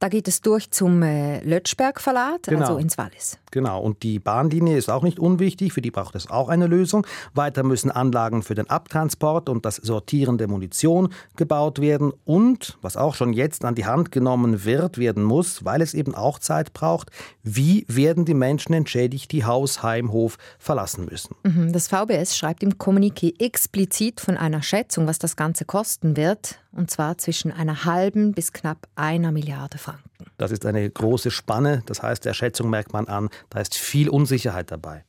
Da 0.00 0.08
geht 0.08 0.28
es 0.28 0.40
durch 0.40 0.70
zum 0.70 1.02
äh, 1.02 1.40
Lötschberg-Verlat, 1.40 2.44
Genau. 2.44 2.60
also 2.60 2.78
ins 2.78 2.96
Wallis. 2.98 3.38
Genau, 3.50 3.80
und 3.80 4.02
die 4.02 4.18
Bahnlinie 4.18 4.76
ist 4.76 4.90
auch 4.90 5.02
nicht 5.02 5.18
unwichtig, 5.18 5.72
für 5.72 5.80
die 5.80 5.90
braucht 5.90 6.14
es 6.14 6.28
auch 6.30 6.48
eine 6.50 6.66
Lösung. 6.66 7.06
Weiter 7.34 7.62
müssen 7.62 7.90
Anlagen 7.90 8.42
für 8.42 8.54
den 8.54 8.68
Abtransport 8.70 9.48
und 9.48 9.64
das 9.64 9.76
Sortieren 9.76 10.36
der 10.38 10.48
Munition 10.48 11.08
gebaut 11.36 11.80
werden 11.80 12.12
und, 12.26 12.76
was 12.82 12.96
auch 12.96 13.14
schon 13.14 13.32
jetzt 13.32 13.64
an 13.64 13.74
die 13.74 13.86
Hand 13.86 14.12
genommen 14.12 14.64
wird, 14.64 14.98
werden 14.98 15.24
muss, 15.24 15.64
weil 15.64 15.80
es 15.80 15.94
eben 15.94 16.14
auch 16.14 16.38
Zeit 16.38 16.74
braucht, 16.74 17.10
wie 17.42 17.84
werden 17.88 18.24
die 18.26 18.34
Menschen 18.34 18.74
entschädigt, 18.74 19.32
die 19.32 19.44
Haus, 19.46 19.82
Heim, 19.82 20.12
Hof 20.12 20.36
verlassen 20.58 21.06
müssen. 21.10 21.34
Mhm, 21.42 21.72
Das 21.72 21.88
VBS 21.88 22.36
schreibt 22.36 22.62
im 22.62 22.74
Kommuniqué 22.74 23.40
explizit 23.40 24.20
von 24.20 24.36
einer 24.36 24.62
Schätzung, 24.62 25.06
was 25.06 25.18
das 25.18 25.36
Ganze 25.36 25.64
kosten 25.64 26.16
wird, 26.16 26.60
und 26.70 26.90
zwar 26.90 27.16
zwischen 27.16 27.50
einer 27.50 27.86
halben 27.86 28.32
bis 28.32 28.52
knapp 28.52 28.86
einer 28.94 29.32
Milliarde 29.32 29.78
Franken. 29.78 29.87
Das 30.36 30.50
ist 30.50 30.66
eine 30.66 30.88
große 30.88 31.30
Spanne, 31.30 31.82
das 31.86 32.02
heißt, 32.02 32.24
der 32.24 32.34
Schätzung 32.34 32.70
merkt 32.70 32.92
man 32.92 33.06
an, 33.06 33.28
da 33.50 33.60
ist 33.60 33.74
viel 33.74 34.08
Unsicherheit 34.08 34.70
dabei. 34.70 35.04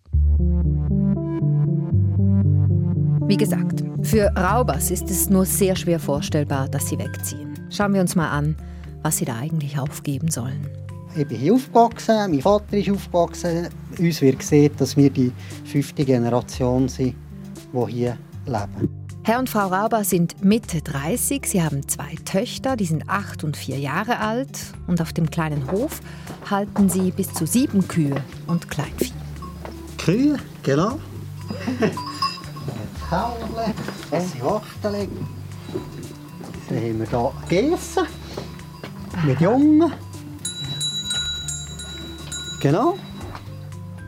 Wie 3.27 3.37
gesagt, 3.37 3.83
für 4.01 4.25
Raubers 4.35 4.89
ist 4.89 5.09
es 5.11 5.29
nur 5.29 5.45
sehr 5.45 5.75
schwer 5.75 5.99
vorstellbar, 5.99 6.67
dass 6.67 6.89
sie 6.89 6.97
wegziehen. 6.97 7.53
Schauen 7.69 7.93
wir 7.93 8.01
uns 8.01 8.15
mal 8.15 8.29
an, 8.29 8.55
was 9.03 9.17
sie 9.17 9.25
da 9.25 9.37
eigentlich 9.37 9.77
aufgeben 9.77 10.31
sollen. 10.31 10.67
Ich 11.15 11.27
bin 11.27 11.37
hier 11.37 11.53
aufgewachsen, 11.53 12.31
mein 12.31 12.41
Vater 12.41 12.77
ist 12.77 12.89
aufgewachsen. 12.89 13.69
Uns 13.99 14.21
wird 14.21 14.39
gesehen, 14.39 14.71
dass 14.77 14.97
wir 14.97 15.09
die 15.09 15.31
fünfte 15.65 16.05
Generation 16.05 16.87
sind, 16.87 17.15
die 17.73 17.91
hier 17.91 18.17
leben. 18.45 18.98
Herr 19.23 19.37
und 19.37 19.49
Frau 19.49 19.67
Rauber 19.67 20.03
sind 20.03 20.43
Mitte 20.43 20.81
30. 20.81 21.45
Sie 21.45 21.61
haben 21.61 21.87
zwei 21.87 22.15
Töchter, 22.25 22.75
die 22.75 22.85
sind 22.85 23.09
acht 23.09 23.43
und 23.43 23.57
vier 23.57 23.77
Jahre 23.77 24.19
alt. 24.19 24.59
Und 24.87 25.01
auf 25.01 25.13
dem 25.13 25.29
kleinen 25.29 25.69
Hof 25.71 25.99
halten 26.49 26.89
sie 26.89 27.11
bis 27.11 27.33
zu 27.33 27.45
sieben 27.45 27.87
Kühe 27.87 28.23
und 28.47 28.69
Kleinvieh. 28.69 29.11
Kühe, 29.97 30.37
genau. 30.63 30.99
Hauerle, 33.11 33.73
es 34.11 34.41
Wachteln. 34.41 35.09
Dann 36.69 36.77
haben 36.77 36.99
wir 36.99 37.09
hier 37.09 37.33
Gäse 37.49 38.05
mit 39.25 39.41
Jungen. 39.41 39.91
Genau. 42.61 42.97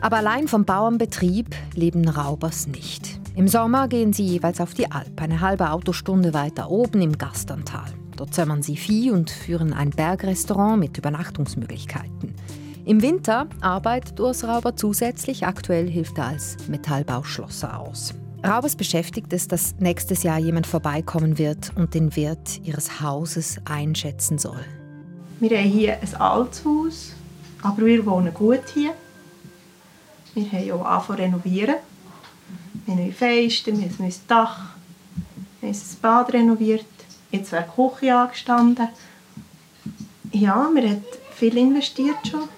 Aber 0.00 0.16
allein 0.16 0.48
vom 0.48 0.64
Bauernbetrieb 0.64 1.54
leben 1.74 2.08
Raubers 2.08 2.66
nicht. 2.66 3.11
Im 3.34 3.48
Sommer 3.48 3.88
gehen 3.88 4.12
sie 4.12 4.26
jeweils 4.26 4.60
auf 4.60 4.74
die 4.74 4.90
Alp, 4.90 5.20
eine 5.20 5.40
halbe 5.40 5.70
Autostunde 5.70 6.34
weiter 6.34 6.70
oben 6.70 7.00
im 7.00 7.16
Gasterntal. 7.16 7.86
Dort 8.16 8.34
zämmern 8.34 8.62
sie 8.62 8.76
Vieh 8.76 9.10
und 9.10 9.30
führen 9.30 9.72
ein 9.72 9.88
Bergrestaurant 9.88 10.78
mit 10.78 10.98
Übernachtungsmöglichkeiten. 10.98 12.34
Im 12.84 13.00
Winter 13.00 13.46
arbeitet 13.62 14.20
Urs 14.20 14.44
Rauber 14.44 14.76
zusätzlich. 14.76 15.46
Aktuell 15.46 15.88
hilft 15.88 16.18
er 16.18 16.26
als 16.26 16.56
Metallbauschlosser 16.68 17.80
aus. 17.80 18.12
Raubers 18.44 18.76
beschäftigt 18.76 19.32
es, 19.32 19.48
dass 19.48 19.76
nächstes 19.78 20.24
Jahr 20.24 20.38
jemand 20.38 20.66
vorbeikommen 20.66 21.38
wird 21.38 21.72
und 21.76 21.94
den 21.94 22.14
Wert 22.16 22.60
ihres 22.64 23.00
Hauses 23.00 23.60
einschätzen 23.64 24.36
soll. 24.36 24.64
Wir 25.40 25.58
haben 25.58 25.70
hier 25.70 25.94
ein 25.94 26.14
altes 26.20 26.64
Haus, 26.64 27.12
aber 27.62 27.86
wir 27.86 28.04
wohnen 28.04 28.34
gut 28.34 28.62
hier. 28.74 28.90
Wir 30.34 30.44
haben 30.52 30.72
auch 30.72 30.84
angefangen 30.84 31.06
zu 31.06 31.22
renovieren. 31.22 31.76
Wir 32.72 32.94
haben 32.94 33.02
neue 33.02 33.12
Fenster, 33.12 33.72
wir 33.72 33.82
haben 33.82 33.90
ein 33.90 33.96
neues 33.98 34.26
Dach, 34.26 34.60
wir 35.60 35.68
haben 35.68 35.76
ein 35.76 35.96
Bad 36.00 36.32
renoviert. 36.32 36.84
Jetzt 37.30 37.52
wäre 37.52 37.64
die 37.64 37.82
Küche 37.82 38.14
angestanden. 38.14 38.88
Ja, 40.32 40.70
wir 40.72 40.82
haben 40.82 41.04
viel 41.34 41.56
investiert 41.56 42.26
schon. 42.28 42.48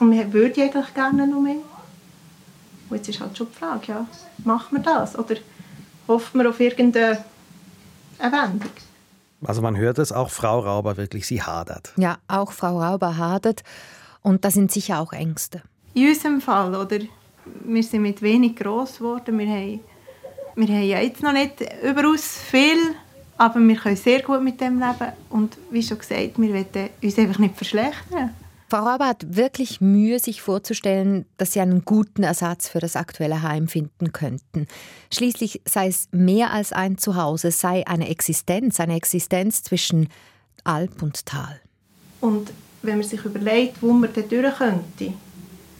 Und 0.00 0.10
wir 0.10 0.32
würden 0.32 0.62
eigentlich 0.62 0.94
gerne 0.94 1.26
noch 1.26 1.40
mehr. 1.40 1.56
Und 2.88 2.96
jetzt 2.96 3.08
ist 3.08 3.20
halt 3.20 3.36
schon 3.36 3.48
die 3.52 3.58
Frage, 3.58 3.82
ja, 3.88 4.06
machen 4.44 4.76
wir 4.76 4.82
das? 4.82 5.18
Oder 5.18 5.36
hoffen 6.08 6.40
wir 6.40 6.50
auf 6.50 6.60
irgendeine 6.60 7.24
Wendung? 8.18 8.70
Also 9.44 9.60
man 9.60 9.76
hört 9.76 9.98
es, 9.98 10.12
auch 10.12 10.30
Frau 10.30 10.60
Rauber 10.60 10.96
wirklich, 10.96 11.26
sie 11.26 11.42
hadert. 11.42 11.92
Ja, 11.96 12.18
auch 12.28 12.52
Frau 12.52 12.80
Rauber 12.80 13.16
hadert 13.16 13.62
und 14.22 14.44
da 14.44 14.50
sind 14.50 14.70
sicher 14.70 15.00
auch 15.00 15.12
Ängste. 15.12 15.62
In 15.94 16.08
unserem 16.08 16.40
Fall, 16.40 16.74
oder? 16.74 16.98
Wir 17.64 17.82
sind 17.82 18.02
mit 18.02 18.22
wenig 18.22 18.56
gross 18.56 18.98
geworden. 18.98 19.38
Wir 19.38 19.48
haben, 19.48 19.80
wir 20.56 20.68
haben 20.68 20.88
ja 20.88 21.00
jetzt 21.00 21.22
noch 21.22 21.32
nicht 21.32 21.54
überaus 21.82 22.38
viel, 22.38 22.78
aber 23.38 23.60
wir 23.60 23.76
können 23.76 23.96
sehr 23.96 24.22
gut 24.22 24.42
mit 24.42 24.60
dem 24.60 24.78
leben. 24.78 25.12
Und 25.30 25.56
wie 25.70 25.82
schon 25.82 25.98
gesagt, 25.98 26.38
wir 26.38 26.54
wollen 26.54 26.90
uns 27.02 27.18
einfach 27.18 27.38
nicht 27.38 27.56
verschlechtern. 27.56 28.30
Frau 28.72 28.86
Rauber 28.86 29.06
hat 29.06 29.36
wirklich 29.36 29.82
Mühe, 29.82 30.18
sich 30.18 30.40
vorzustellen, 30.40 31.26
dass 31.36 31.52
sie 31.52 31.60
einen 31.60 31.84
guten 31.84 32.22
Ersatz 32.22 32.68
für 32.68 32.78
das 32.78 32.96
aktuelle 32.96 33.42
Heim 33.42 33.68
finden 33.68 34.14
könnten. 34.14 34.66
Schließlich 35.12 35.60
sei 35.66 35.88
es 35.88 36.08
mehr 36.10 36.52
als 36.52 36.72
ein 36.72 36.96
Zuhause, 36.96 37.48
es 37.48 37.60
sei 37.60 37.86
eine 37.86 38.08
Existenz, 38.08 38.80
eine 38.80 38.96
Existenz 38.96 39.62
zwischen 39.62 40.08
Alp 40.64 41.02
und 41.02 41.26
Tal. 41.26 41.60
Und 42.22 42.50
wenn 42.80 42.96
man 42.96 43.06
sich 43.06 43.22
überlegt, 43.26 43.82
wo 43.82 43.92
man 43.92 44.10
da 44.14 44.22
durch 44.22 44.56
könnte, 44.56 45.12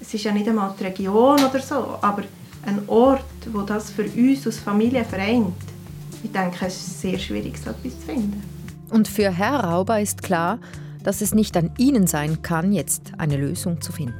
es 0.03 0.13
ist 0.13 0.25
ja 0.25 0.33
nicht 0.33 0.49
einmal 0.49 0.75
die 0.79 0.85
Region 0.85 1.39
oder 1.45 1.61
so, 1.61 1.97
aber 2.01 2.25
ein 2.67 2.81
Ort, 2.89 3.25
wo 3.53 3.63
das 3.63 3.91
für 3.91 4.05
uns 4.05 4.45
als 4.47 4.59
Familie 4.59 5.05
vereint, 5.05 5.55
ich 6.25 6.33
denke, 6.33 6.67
es 6.67 6.77
ist 6.77 7.01
sehr 7.01 7.19
schwierig, 7.19 7.57
so 7.57 7.71
etwas 7.71 8.01
zu 8.01 8.07
finden. 8.07 8.43
Und 8.91 9.07
für 9.09 9.31
Herr 9.31 9.61
Rauber 9.61 10.01
ist 10.01 10.23
klar, 10.23 10.59
dass 11.05 11.21
es 11.21 11.35
nicht 11.35 11.57
an 11.57 11.71
Ihnen 11.79 12.07
sein 12.07 12.43
kann, 12.43 12.73
jetzt 12.73 13.13
eine 13.19 13.37
Lösung 13.37 13.81
zu 13.81 13.93
finden. 13.93 14.15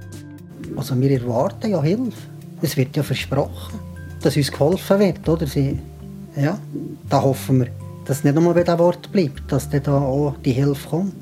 Also 0.77 0.99
wir 1.01 1.11
erwarten 1.11 1.71
ja 1.71 1.83
Hilfe. 1.83 2.13
Es 2.61 2.77
wird 2.77 2.97
ja 2.97 3.03
versprochen, 3.03 3.79
dass 4.23 4.37
uns 4.37 4.51
geholfen 4.51 5.01
wird. 5.01 5.29
Oder? 5.29 5.47
Sie, 5.47 5.79
ja, 6.37 6.59
da 7.09 7.23
hoffen 7.23 7.61
wir, 7.61 7.69
dass 8.05 8.19
es 8.19 8.25
nicht 8.25 8.35
nur 8.35 8.55
bei 8.55 8.63
diesem 8.63 8.79
Wort 8.79 9.11
bleibt, 9.13 9.51
dass 9.51 9.69
dann 9.69 9.83
da 9.83 9.99
auch 9.99 10.37
die 10.45 10.53
Hilfe 10.53 10.89
kommt. 10.89 11.22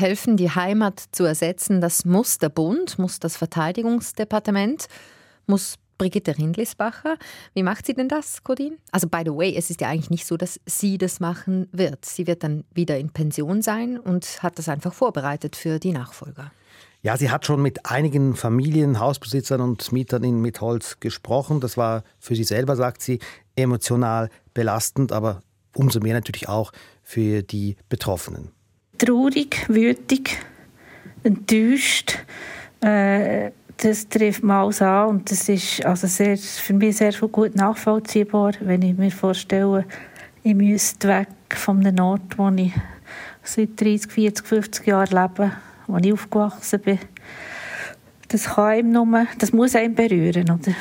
Helfen, 0.00 0.36
die 0.36 0.50
Heimat 0.50 1.02
zu 1.12 1.24
ersetzen, 1.24 1.80
das 1.80 2.04
muss 2.04 2.38
der 2.38 2.48
Bund, 2.48 2.98
muss 2.98 3.20
das 3.20 3.36
Verteidigungsdepartement, 3.36 4.86
muss 5.46 5.76
Brigitte 6.00 6.38
Rindlisbacher. 6.38 7.16
Wie 7.52 7.62
macht 7.62 7.84
sie 7.84 7.92
denn 7.92 8.08
das, 8.08 8.42
Codin? 8.42 8.78
Also, 8.90 9.06
by 9.06 9.20
the 9.22 9.32
way, 9.32 9.54
es 9.54 9.68
ist 9.68 9.82
ja 9.82 9.88
eigentlich 9.88 10.08
nicht 10.08 10.26
so, 10.26 10.38
dass 10.38 10.58
sie 10.64 10.96
das 10.96 11.20
machen 11.20 11.68
wird. 11.72 12.06
Sie 12.06 12.26
wird 12.26 12.42
dann 12.42 12.64
wieder 12.72 12.98
in 12.98 13.10
Pension 13.10 13.60
sein 13.60 13.98
und 13.98 14.42
hat 14.42 14.58
das 14.58 14.70
einfach 14.70 14.94
vorbereitet 14.94 15.56
für 15.56 15.78
die 15.78 15.92
Nachfolger. 15.92 16.52
Ja, 17.02 17.18
sie 17.18 17.30
hat 17.30 17.44
schon 17.44 17.60
mit 17.60 17.84
einigen 17.84 18.34
Familien, 18.34 18.98
Hausbesitzern 18.98 19.60
und 19.60 19.92
Mietern 19.92 20.24
in 20.24 20.40
Mitholz 20.40 21.00
gesprochen. 21.00 21.60
Das 21.60 21.76
war 21.76 22.02
für 22.18 22.34
sie 22.34 22.44
selber, 22.44 22.76
sagt 22.76 23.02
sie, 23.02 23.18
emotional 23.54 24.30
belastend, 24.54 25.12
aber 25.12 25.42
umso 25.74 26.00
mehr 26.00 26.14
natürlich 26.14 26.48
auch 26.48 26.72
für 27.02 27.42
die 27.42 27.76
Betroffenen. 27.90 28.52
Traurig, 29.00 29.66
wütig, 29.68 30.36
enttäuscht. 31.22 32.18
Äh, 32.82 33.50
das 33.78 34.06
trifft 34.10 34.42
man 34.42 34.58
alles 34.58 34.82
an 34.82 35.08
und 35.08 35.30
das 35.30 35.48
ist 35.48 35.82
also 35.86 36.06
sehr, 36.06 36.36
für 36.36 36.74
mich 36.74 36.98
sehr 36.98 37.12
gut 37.12 37.56
nachvollziehbar, 37.56 38.52
wenn 38.60 38.82
ich 38.82 38.98
mir 38.98 39.10
vorstelle, 39.10 39.86
ich 40.42 40.54
müsste 40.54 41.08
weg 41.08 41.28
von 41.54 41.78
einem 41.78 41.98
Ort, 42.04 42.36
wo 42.36 42.50
ich 42.50 42.74
seit 43.42 43.80
30, 43.80 44.12
40, 44.12 44.46
50 44.46 44.86
Jahren 44.86 45.08
lebe, 45.08 45.52
wo 45.86 45.96
ich 45.96 46.12
aufgewachsen 46.12 46.80
bin. 46.80 46.98
Das 48.28 48.44
kann 48.44 48.64
einem 48.64 48.92
nur, 48.92 49.26
das 49.38 49.54
muss 49.54 49.74
einem 49.76 49.94
berühren, 49.94 50.50
oder? 50.50 50.74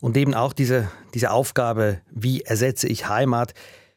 Und 0.00 0.16
eben 0.16 0.34
auch 0.34 0.52
diese, 0.52 0.88
diese 1.14 1.32
Aufgabe, 1.32 2.00
wie 2.12 2.42
ersetze 2.42 2.86
ich 2.86 3.08
Heimat, 3.08 3.54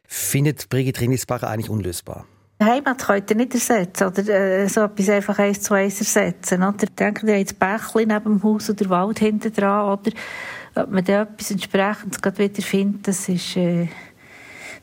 findet 0.08 0.70
Brigitte 0.70 1.01
Rindlisbacher 1.01 1.48
eigentlich 1.48 1.70
unlösbar. 1.70 2.25
Heimat 2.66 3.06
könnt 3.06 3.30
ihr 3.30 3.36
nicht 3.36 3.54
ersetzen 3.54 4.08
oder 4.08 4.28
äh, 4.28 4.68
so 4.68 4.82
etwas 4.82 5.10
einfach 5.10 5.40
eins 5.40 5.62
zu 5.62 5.76
eins 5.76 6.00
ersetzen. 6.00 6.64
Oder? 6.64 6.88
Denkt 6.88 7.24
ihr, 7.24 7.38
habt 7.38 7.52
das 7.52 7.54
Bächlein 7.54 8.08
neben 8.08 8.40
dem 8.40 8.44
Haus 8.44 8.70
oder 8.70 8.78
der 8.78 8.90
Wald 8.90 9.20
hinten 9.20 9.54
dran 9.54 9.92
oder 9.92 10.12
ob 10.76 10.92
man 10.92 11.04
da 11.04 11.24
etwas 11.24 11.52
entsprechendes 11.52 12.22
gerade 12.22 12.38
wieder 12.40 12.62
findet, 12.62 13.08
das 13.08 13.30
ist, 13.30 13.58
äh, 13.58 13.88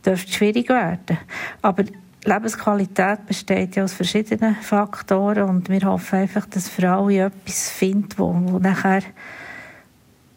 dürfte 0.05 0.33
schwierig 0.33 0.69
werden. 0.69 1.19
Aber 1.63 1.85
Lebensqualität 2.25 3.27
besteht 3.27 3.77
ja 3.77 3.85
aus 3.85 3.93
verschiedenen 3.93 4.57
Faktoren 4.57 5.49
und 5.49 5.69
wir 5.69 5.83
hoffen 5.83 6.21
einfach, 6.21 6.47
dass 6.47 6.69
Frauen 6.69 7.11
etwas 7.11 7.71
finden, 7.71 8.15
wo, 8.17 8.35
wo 8.35 8.59
nachher 8.59 9.03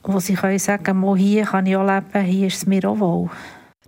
wo 0.04 0.20
sie 0.20 0.36
können 0.36 0.60
sagen, 0.60 1.16
hier 1.16 1.46
kann 1.46 1.66
ich 1.66 1.76
auch 1.76 1.86
leben, 1.86 2.26
hier 2.26 2.48
ist 2.48 2.58
es 2.58 2.66
mir 2.66 2.88
auch 2.90 3.00
wohl. 3.00 3.30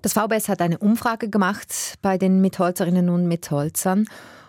Das 0.01 0.13
VBS 0.13 0.48
hat 0.48 0.62
eine 0.62 0.77
Umfrage 0.77 1.29
gemacht 1.29 1.96
bei 2.01 2.18
den 2.18 2.39
Mitholzerinnen 2.39 3.10
und 3.10 3.27
Mitholzern 3.27 4.06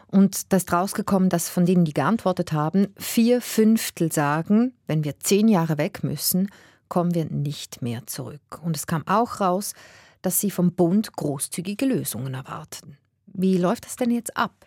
und 0.07 0.53
da 0.53 0.57
ist 0.57 0.73
rausgekommen, 0.73 1.29
dass 1.29 1.49
von 1.49 1.67
denen, 1.67 1.85
die 1.85 1.95
geantwortet 1.95 2.53
haben, 2.53 2.89
vier 2.97 3.41
Fünftel 3.41 4.11
sagen, 4.11 4.75
wenn 4.87 5.05
wir 5.05 5.21
zehn 5.21 5.47
Jahre 5.49 5.79
weg 5.79 6.03
müssen, 6.03 6.51
kommen 6.89 7.15
wir 7.15 7.27
nicht 7.27 7.83
mehr 7.83 8.07
zurück. 8.07 8.61
Und 8.63 8.77
es 8.77 8.87
kam 8.87 9.07
auch 9.07 9.41
raus, 9.41 9.75
dass 10.23 10.41
sie 10.41 10.51
vom 10.51 10.73
Bund 10.73 11.13
großzügige 11.13 11.87
Lösungen 11.87 12.35
erwarten. 12.35 12.99
Wie 13.27 13.57
läuft 13.57 13.87
das 13.87 13.97
denn 13.97 14.11
jetzt 14.11 14.37
ab? 14.37 14.67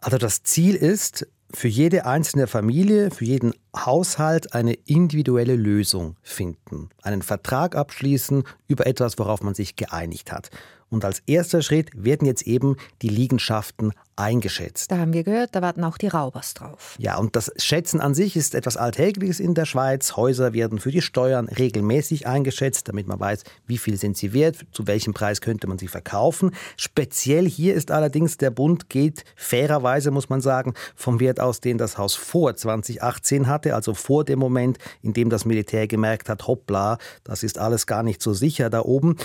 Also 0.00 0.16
das 0.16 0.42
Ziel 0.42 0.74
ist, 0.74 1.26
für 1.54 1.68
jede 1.68 2.04
einzelne 2.04 2.46
Familie, 2.46 3.10
für 3.10 3.24
jeden 3.24 3.54
Haushalt 3.74 4.54
eine 4.54 4.74
individuelle 4.74 5.56
Lösung 5.56 6.16
finden, 6.22 6.90
einen 7.02 7.22
Vertrag 7.22 7.76
abschließen 7.76 8.44
über 8.66 8.86
etwas, 8.86 9.18
worauf 9.18 9.42
man 9.42 9.54
sich 9.54 9.76
geeinigt 9.76 10.32
hat. 10.32 10.50
Und 10.94 11.04
als 11.04 11.22
erster 11.26 11.60
Schritt 11.60 11.90
werden 11.96 12.24
jetzt 12.24 12.46
eben 12.46 12.76
die 13.02 13.08
Liegenschaften 13.08 13.92
eingeschätzt. 14.14 14.92
Da 14.92 14.98
haben 14.98 15.12
wir 15.12 15.24
gehört, 15.24 15.56
da 15.56 15.60
warten 15.60 15.82
auch 15.82 15.98
die 15.98 16.06
Raubers 16.06 16.54
drauf. 16.54 16.94
Ja, 17.00 17.18
und 17.18 17.34
das 17.34 17.50
Schätzen 17.56 18.00
an 18.00 18.14
sich 18.14 18.36
ist 18.36 18.54
etwas 18.54 18.76
Alltägliches 18.76 19.40
in 19.40 19.54
der 19.54 19.64
Schweiz. 19.64 20.16
Häuser 20.16 20.52
werden 20.52 20.78
für 20.78 20.92
die 20.92 21.02
Steuern 21.02 21.48
regelmäßig 21.48 22.28
eingeschätzt, 22.28 22.88
damit 22.88 23.08
man 23.08 23.18
weiß, 23.18 23.42
wie 23.66 23.76
viel 23.76 23.96
sind 23.96 24.16
sie 24.16 24.32
wert, 24.32 24.58
zu 24.70 24.86
welchem 24.86 25.14
Preis 25.14 25.40
könnte 25.40 25.66
man 25.66 25.78
sie 25.78 25.88
verkaufen. 25.88 26.52
Speziell 26.76 27.48
hier 27.48 27.74
ist 27.74 27.90
allerdings 27.90 28.36
der 28.36 28.52
Bund 28.52 28.88
geht 28.88 29.24
fairerweise, 29.34 30.12
muss 30.12 30.28
man 30.28 30.40
sagen, 30.40 30.74
vom 30.94 31.18
Wert 31.18 31.40
aus, 31.40 31.60
den 31.60 31.76
das 31.76 31.98
Haus 31.98 32.14
vor 32.14 32.54
2018 32.54 33.48
hatte, 33.48 33.74
also 33.74 33.94
vor 33.94 34.24
dem 34.24 34.38
Moment, 34.38 34.78
in 35.02 35.12
dem 35.12 35.28
das 35.28 35.44
Militär 35.44 35.88
gemerkt 35.88 36.28
hat, 36.28 36.46
hoppla, 36.46 36.98
das 37.24 37.42
ist 37.42 37.58
alles 37.58 37.88
gar 37.88 38.04
nicht 38.04 38.22
so 38.22 38.32
sicher 38.32 38.70
da 38.70 38.82
oben. 38.82 39.16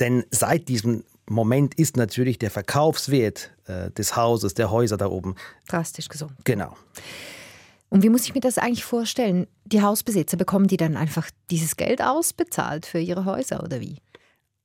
Denn 0.00 0.24
seit 0.30 0.68
diesem 0.68 1.04
Moment 1.28 1.74
ist 1.74 1.96
natürlich 1.96 2.38
der 2.38 2.50
Verkaufswert 2.50 3.50
äh, 3.66 3.90
des 3.90 4.16
Hauses, 4.16 4.54
der 4.54 4.70
Häuser 4.70 4.96
da 4.96 5.06
oben 5.06 5.34
drastisch 5.68 6.08
gesunken. 6.08 6.36
Genau. 6.44 6.76
Und 7.90 8.02
wie 8.02 8.10
muss 8.10 8.24
ich 8.24 8.34
mir 8.34 8.40
das 8.40 8.58
eigentlich 8.58 8.84
vorstellen? 8.84 9.46
Die 9.64 9.82
Hausbesitzer 9.82 10.36
bekommen 10.36 10.66
die 10.66 10.76
dann 10.76 10.96
einfach 10.96 11.30
dieses 11.50 11.76
Geld 11.76 12.02
ausbezahlt 12.02 12.86
für 12.86 12.98
ihre 12.98 13.24
Häuser 13.24 13.62
oder 13.62 13.80
wie? 13.80 13.98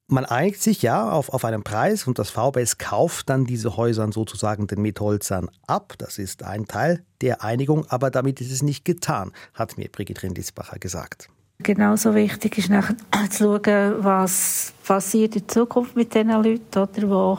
Man 0.08 0.26
einigt 0.26 0.62
sich 0.62 0.82
ja 0.82 1.10
auf, 1.10 1.30
auf 1.30 1.46
einen 1.46 1.64
Preis 1.64 2.06
und 2.06 2.20
das 2.20 2.30
VBS 2.30 2.78
kauft 2.78 3.30
dann 3.30 3.46
diese 3.46 3.78
Häuser 3.78 4.12
sozusagen 4.12 4.68
den 4.68 4.82
Mitholzern 4.82 5.50
ab. 5.66 5.94
Das 5.98 6.18
ist 6.18 6.44
ein 6.44 6.66
Teil 6.66 7.06
der 7.22 7.42
Einigung, 7.42 7.86
aber 7.88 8.12
damit 8.12 8.42
ist 8.42 8.52
es 8.52 8.62
nicht 8.62 8.84
getan, 8.84 9.32
hat 9.54 9.78
mir 9.78 9.90
Brigitte 9.90 10.24
Rindlisbacher 10.24 10.78
gesagt. 10.78 11.30
Genauso 11.60 12.14
wichtig 12.16 12.58
ist 12.58 12.70
nachher 12.70 12.96
zu 13.30 13.60
schauen, 13.64 14.04
was 14.04 14.74
passiert 14.86 15.36
in 15.36 15.48
Zukunft 15.48 15.96
mit 15.96 16.14
diesen 16.14 16.30
Leuten, 16.30 16.78
oder 16.78 17.10
wo, 17.10 17.38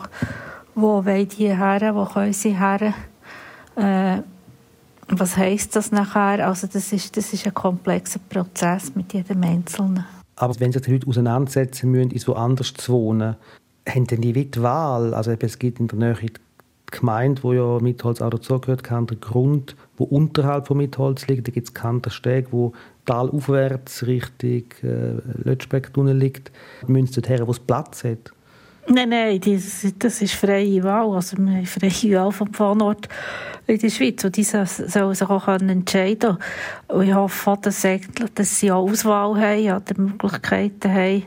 wo 0.74 1.04
wollen 1.04 1.28
die 1.28 1.54
her, 1.54 1.94
wo 1.94 2.04
können 2.06 2.32
sie 2.32 2.56
her. 2.56 2.94
Äh, 3.76 4.22
was 5.08 5.36
heisst 5.36 5.76
das 5.76 5.92
nachher? 5.92 6.46
Also 6.46 6.66
das 6.66 6.92
ist, 6.92 7.16
das 7.16 7.32
ist 7.32 7.46
ein 7.46 7.54
komplexer 7.54 8.20
Prozess 8.28 8.94
mit 8.94 9.12
jedem 9.12 9.42
Einzelnen. 9.42 10.04
Aber 10.36 10.58
wenn 10.58 10.72
sich 10.72 10.82
die 10.82 10.92
Leute 10.92 11.06
auseinandersetzen 11.06 11.90
müssen, 11.90 12.10
in 12.10 12.18
so 12.18 12.34
anders 12.34 12.72
zu 12.74 12.92
wohnen, 12.92 13.36
haben 13.88 14.06
dann 14.06 14.20
die 14.20 14.62
Wahl? 14.62 15.14
Also 15.14 15.32
es 15.32 15.58
gibt 15.58 15.80
in 15.80 15.88
der 15.88 15.98
Nähe 15.98 16.16
die 16.20 16.32
Gemeinde, 16.90 17.42
wo 17.42 17.52
ja 17.52 17.78
Mitholz 17.80 18.20
auch 18.20 18.30
dazugehört, 18.30 18.82
keinen 18.82 19.06
Grund, 19.20 19.76
wo 19.96 20.04
unterhalb 20.04 20.66
von 20.66 20.78
Mitholz 20.78 21.26
liegt. 21.26 21.46
Da 21.46 21.52
gibt 21.52 21.68
es 21.68 21.74
keinen 21.74 22.02
Steg, 22.08 22.48
wo 22.50 22.72
talaufwärts 23.04 24.06
Richtung 24.06 24.64
äh, 24.82 25.20
Lötschbeck-Tunnel 25.44 26.16
liegt. 26.16 26.50
Müssen 26.86 27.22
her, 27.24 27.46
wo 27.46 27.50
es 27.50 27.60
Platz 27.60 28.04
hat. 28.04 28.32
Nein, 28.86 29.08
nein, 29.08 29.40
das, 29.40 29.86
das 29.98 30.20
ist 30.20 30.34
freie 30.34 30.82
Wahl. 30.82 31.14
Also 31.14 31.38
wir 31.38 31.64
freie 31.66 32.16
Wahl 32.16 32.32
vom 32.32 32.52
Pfannort 32.52 33.08
in 33.66 33.78
der 33.78 33.88
Schweiz. 33.88 34.24
Und 34.24 34.36
die 34.36 34.42
sollen 34.44 35.14
sich 35.14 35.28
auch 35.28 35.48
entscheiden 35.48 36.36
Und 36.88 37.08
ich 37.08 37.14
hoffe, 37.14 37.58
dass, 37.62 37.86
dass 38.34 38.60
sie 38.60 38.70
auch 38.70 38.90
Auswahl 38.90 39.40
haben, 39.40 39.64
oder 39.64 40.00
Möglichkeiten 40.00 40.92
haben, 40.92 41.24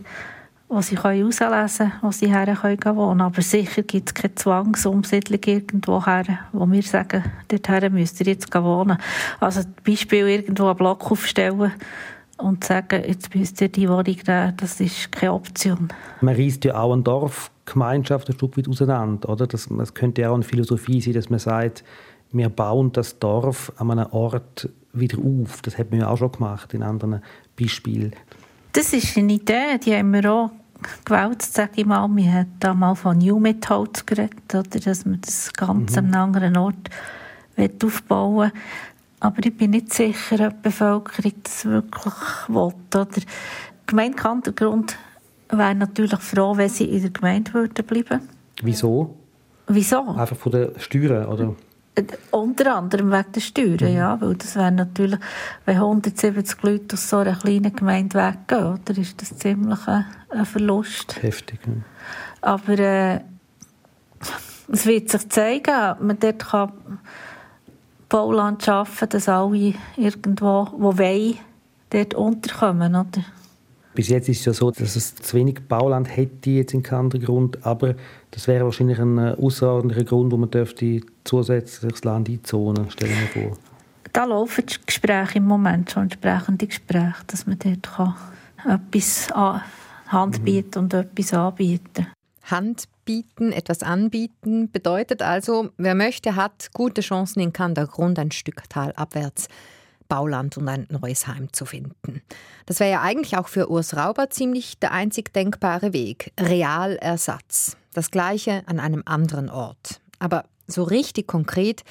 wo 0.70 0.82
sie 0.82 0.98
herauslesen 0.98 1.90
können, 1.90 2.02
wo 2.02 2.12
sie 2.12 2.28
her 2.28 2.56
können 2.56 2.98
wohnen 2.98 3.22
Aber 3.22 3.42
sicher 3.42 3.84
gibt 3.84 4.10
es 4.10 4.14
keine 4.14 4.36
Zwangsumsiedlung 4.36 5.40
irgendwo 5.46 6.06
her, 6.06 6.26
wo 6.52 6.70
wir 6.70 6.84
sagen, 6.84 7.24
dorthin 7.48 7.94
müsst 7.94 8.20
ihr 8.20 8.28
jetzt 8.28 8.54
wohnen. 8.54 8.98
Also 9.40 9.62
zum 9.64 9.74
Beispiel 9.86 10.28
irgendwo 10.28 10.68
einen 10.68 10.78
Block 10.78 11.10
aufstellen 11.10 11.72
und 12.38 12.64
sagen, 12.64 13.04
jetzt 13.08 13.34
müsst 13.34 13.62
ihr 13.62 13.70
die 13.70 13.88
Wohnung 13.88 14.18
nehmen, 14.28 14.54
das 14.58 14.80
ist 14.80 15.12
keine 15.12 15.34
Option. 15.34 15.90
Man 16.22 16.36
reißt 16.36 16.66
ja 16.66 16.76
auch 16.76 16.94
eine 16.94 17.02
Dorfgemeinschaft 17.02 18.30
ein 18.30 18.34
Stück 18.34 18.58
weit 18.58 18.68
auseinander, 18.68 19.30
oder? 19.30 19.48
Das, 19.48 19.68
das 19.70 19.94
könnte 19.94 20.22
ja 20.22 20.30
auch 20.30 20.36
eine 20.36 20.44
Philosophie 20.44 21.02
sein, 21.02 21.14
dass 21.14 21.30
man 21.30 21.40
sagt, 21.40 21.84
wir 22.32 22.50
bauen 22.50 22.92
das 22.92 23.20
Dorf 23.20 23.72
an 23.78 23.92
einem 23.92 24.12
Ort 24.12 24.70
wieder 24.94 25.18
auf. 25.18 25.62
Das 25.62 25.78
hat 25.78 25.92
man 25.92 26.02
ja 26.02 26.10
auch 26.10 26.18
schon 26.18 26.32
gemacht 26.32 26.74
in 26.74 26.84
anderen 26.84 27.22
Beispielen. 27.60 28.12
Das 28.78 28.94
ist 28.94 29.18
eine 29.18 29.34
Idee, 29.34 29.80
die 29.84 29.96
haben 29.96 30.14
wir 30.14 30.32
auch 30.32 30.52
gewählt, 31.04 31.42
sage 31.42 31.72
ich 31.78 31.86
mal. 31.88 32.08
Wir 32.16 32.32
haben 32.32 32.54
da 32.60 32.76
mal 32.76 32.94
von 32.94 33.18
New 33.18 33.40
Methods 33.40 34.06
geredet, 34.06 34.54
oder, 34.54 34.80
dass 34.80 35.04
man 35.04 35.20
das 35.20 35.52
Ganze 35.52 36.00
mhm. 36.00 36.10
an 36.10 36.14
einem 36.14 36.24
anderen 36.26 36.58
Ort 36.58 36.90
aufbauen. 37.84 38.52
Aber 39.20 39.44
ich 39.44 39.58
bin 39.58 39.72
nicht 39.72 39.92
sicher, 39.92 40.50
ob 40.50 40.54
die 40.58 40.70
Bevölkerung 40.70 41.32
das 41.42 41.66
wirklich 41.66 42.14
will. 42.50 42.56
Oder? 42.94 43.06
Die 43.06 43.24
Gemeinde 43.88 44.16
Kantergrund 44.16 44.96
wäre 45.50 45.74
natürlich 45.74 46.20
froh, 46.20 46.56
wenn 46.56 46.70
sie 46.70 46.86
in 46.86 47.02
der 47.02 47.10
Gemeinde 47.10 47.52
bleiben 47.52 48.10
würden. 48.12 48.30
Wieso? 48.62 49.16
Wieso? 49.66 50.08
Einfach 50.10 50.38
von 50.38 50.52
den 50.52 50.80
Steuern, 50.80 51.26
oder? 51.26 51.56
Unter 52.32 52.76
anderem 52.76 53.12
wegen 53.12 53.32
der 53.32 53.42
Steuern, 53.42 53.92
mhm. 53.92 53.98
ja, 53.98 54.22
weil 54.22 54.36
das 54.36 54.56
wäre 54.56 54.72
natürlich, 54.72 55.20
wenn 55.66 55.78
170 55.78 56.62
Leute 56.64 56.94
aus 56.94 57.10
so 57.10 57.18
einer 57.18 57.36
kleinen 57.36 57.76
Gemeinde 57.76 58.18
weggehen, 58.18 58.74
oder, 58.74 58.98
ist 58.98 59.22
das 59.22 59.38
ziemlich 59.38 59.88
ein, 59.88 60.06
ein 60.30 60.46
Verlust. 60.46 61.22
Heftig. 61.22 61.60
Ja. 61.66 61.74
Aber 62.42 62.80
äh, 62.80 63.22
es 64.70 64.86
wird 64.86 65.10
sich 65.10 65.30
zeigen, 65.30 65.92
ob 65.92 66.02
man 66.02 66.20
dort 66.20 66.40
kann 66.40 66.72
Bauland 68.10 68.64
schaffen 68.64 69.00
kann, 69.00 69.10
dass 69.10 69.30
alle 69.30 69.74
irgendwo, 69.96 70.68
wo 70.78 70.98
wollen, 70.98 71.38
dort 71.90 72.14
unterkommen, 72.14 72.96
oder? 72.96 73.24
Bis 73.98 74.10
jetzt 74.10 74.30
ist 74.30 74.42
es 74.42 74.46
ja 74.46 74.54
so, 74.54 74.70
dass 74.70 74.96
es 74.96 75.16
zu 75.16 75.36
wenig 75.36 75.62
Bauland 75.68 76.16
hätte 76.16 76.52
jetzt 76.52 76.72
in 76.76 76.84
Kandergrund, 76.84 77.66
aber 77.66 77.96
das 78.30 78.48
wäre 78.48 78.64
wahrscheinlich 78.66 79.00
ein 79.00 79.18
äh, 79.18 79.36
außerordentlicher 79.42 80.04
Grund, 80.04 80.32
wo 80.32 80.38
man 80.38 80.52
dürfte 80.52 81.02
zusätzlich 81.24 81.94
das 81.94 82.04
Land 82.04 82.30
einzonen, 82.30 82.92
stellen 82.92 83.16
wir 83.34 83.42
vor. 83.42 83.58
Da 84.14 84.26
laufen 84.26 84.68
die 84.68 84.76
Gespräche 84.86 85.40
im 85.40 85.46
Moment 85.46 85.90
schon, 85.90 86.04
entsprechende 86.04 86.68
Gespräche, 86.68 87.24
dass 87.26 87.48
man 87.48 87.58
dort 87.58 87.82
kann 87.82 88.14
etwas 88.68 89.32
an, 89.32 89.62
Hand 90.10 90.42
mhm. 90.42 90.44
bieten 90.44 90.78
und 90.78 90.94
etwas 90.94 91.34
anbieten 91.34 92.06
Hand 92.44 92.84
bieten, 93.04 93.52
etwas 93.52 93.82
anbieten, 93.82 94.70
bedeutet 94.70 95.24
also, 95.24 95.70
wer 95.78 95.96
möchte, 95.96 96.36
hat 96.36 96.70
gute 96.76 97.02
Chancen 97.02 97.40
in 97.40 97.52
Kandergrund 97.52 98.20
ein 98.20 98.30
Stück 98.30 98.70
Tal 98.70 98.92
abwärts 98.92 99.48
Bauland 100.08 100.58
und 100.58 100.68
ein 100.68 100.88
neues 100.90 101.28
Heim 101.28 101.52
zu 101.54 101.66
finden. 101.66 102.22
Das 102.66 102.80
wäre 102.80 102.92
ja 102.92 103.02
eigentlich 103.02 103.38
auch 103.38 103.48
für 103.48 103.70
Urs 103.70 103.96
Rauber 103.96 104.30
ziemlich 104.30 104.80
der 104.80 104.92
einzig 104.92 105.34
denkbare 105.34 105.94
Weg. 105.94 106.32
Realersatz. 106.40 107.78
Das 107.94 108.12
gleiche 108.12 108.64
an 108.68 108.80
einem 108.80 109.04
anderen 109.06 109.50
Ort. 109.50 110.02
Aber 110.20 110.46
so 110.68 110.84
richtig 110.84 111.28
konkret 111.28 111.84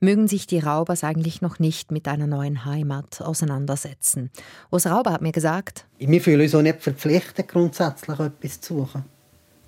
mögen 0.00 0.28
sich 0.28 0.46
die 0.46 0.58
Raubers 0.58 1.04
eigentlich 1.04 1.42
noch 1.42 1.58
nicht 1.58 1.90
mit 1.90 2.08
einer 2.08 2.26
neuen 2.26 2.64
Heimat 2.64 3.20
auseinandersetzen. 3.20 4.30
Urs 4.70 4.86
Rauber 4.86 5.12
hat 5.12 5.20
mir 5.20 5.32
gesagt, 5.32 5.86
wir 5.98 6.20
fühlen 6.20 6.40
uns 6.40 6.54
auch 6.54 6.62
nicht 6.62 6.82
verpflichtet, 6.82 7.48
grundsätzlich 7.48 8.18
etwas 8.18 8.60
zu 8.60 8.78
suchen. 8.78 9.04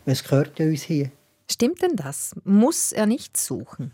Es 0.06 0.24
gehört 0.24 0.58
ja 0.58 0.66
uns 0.66 0.82
hier. 0.82 1.10
Stimmt 1.50 1.82
denn 1.82 1.96
das? 1.96 2.34
Muss 2.44 2.92
er 2.92 3.06
nichts 3.06 3.46
suchen? 3.46 3.92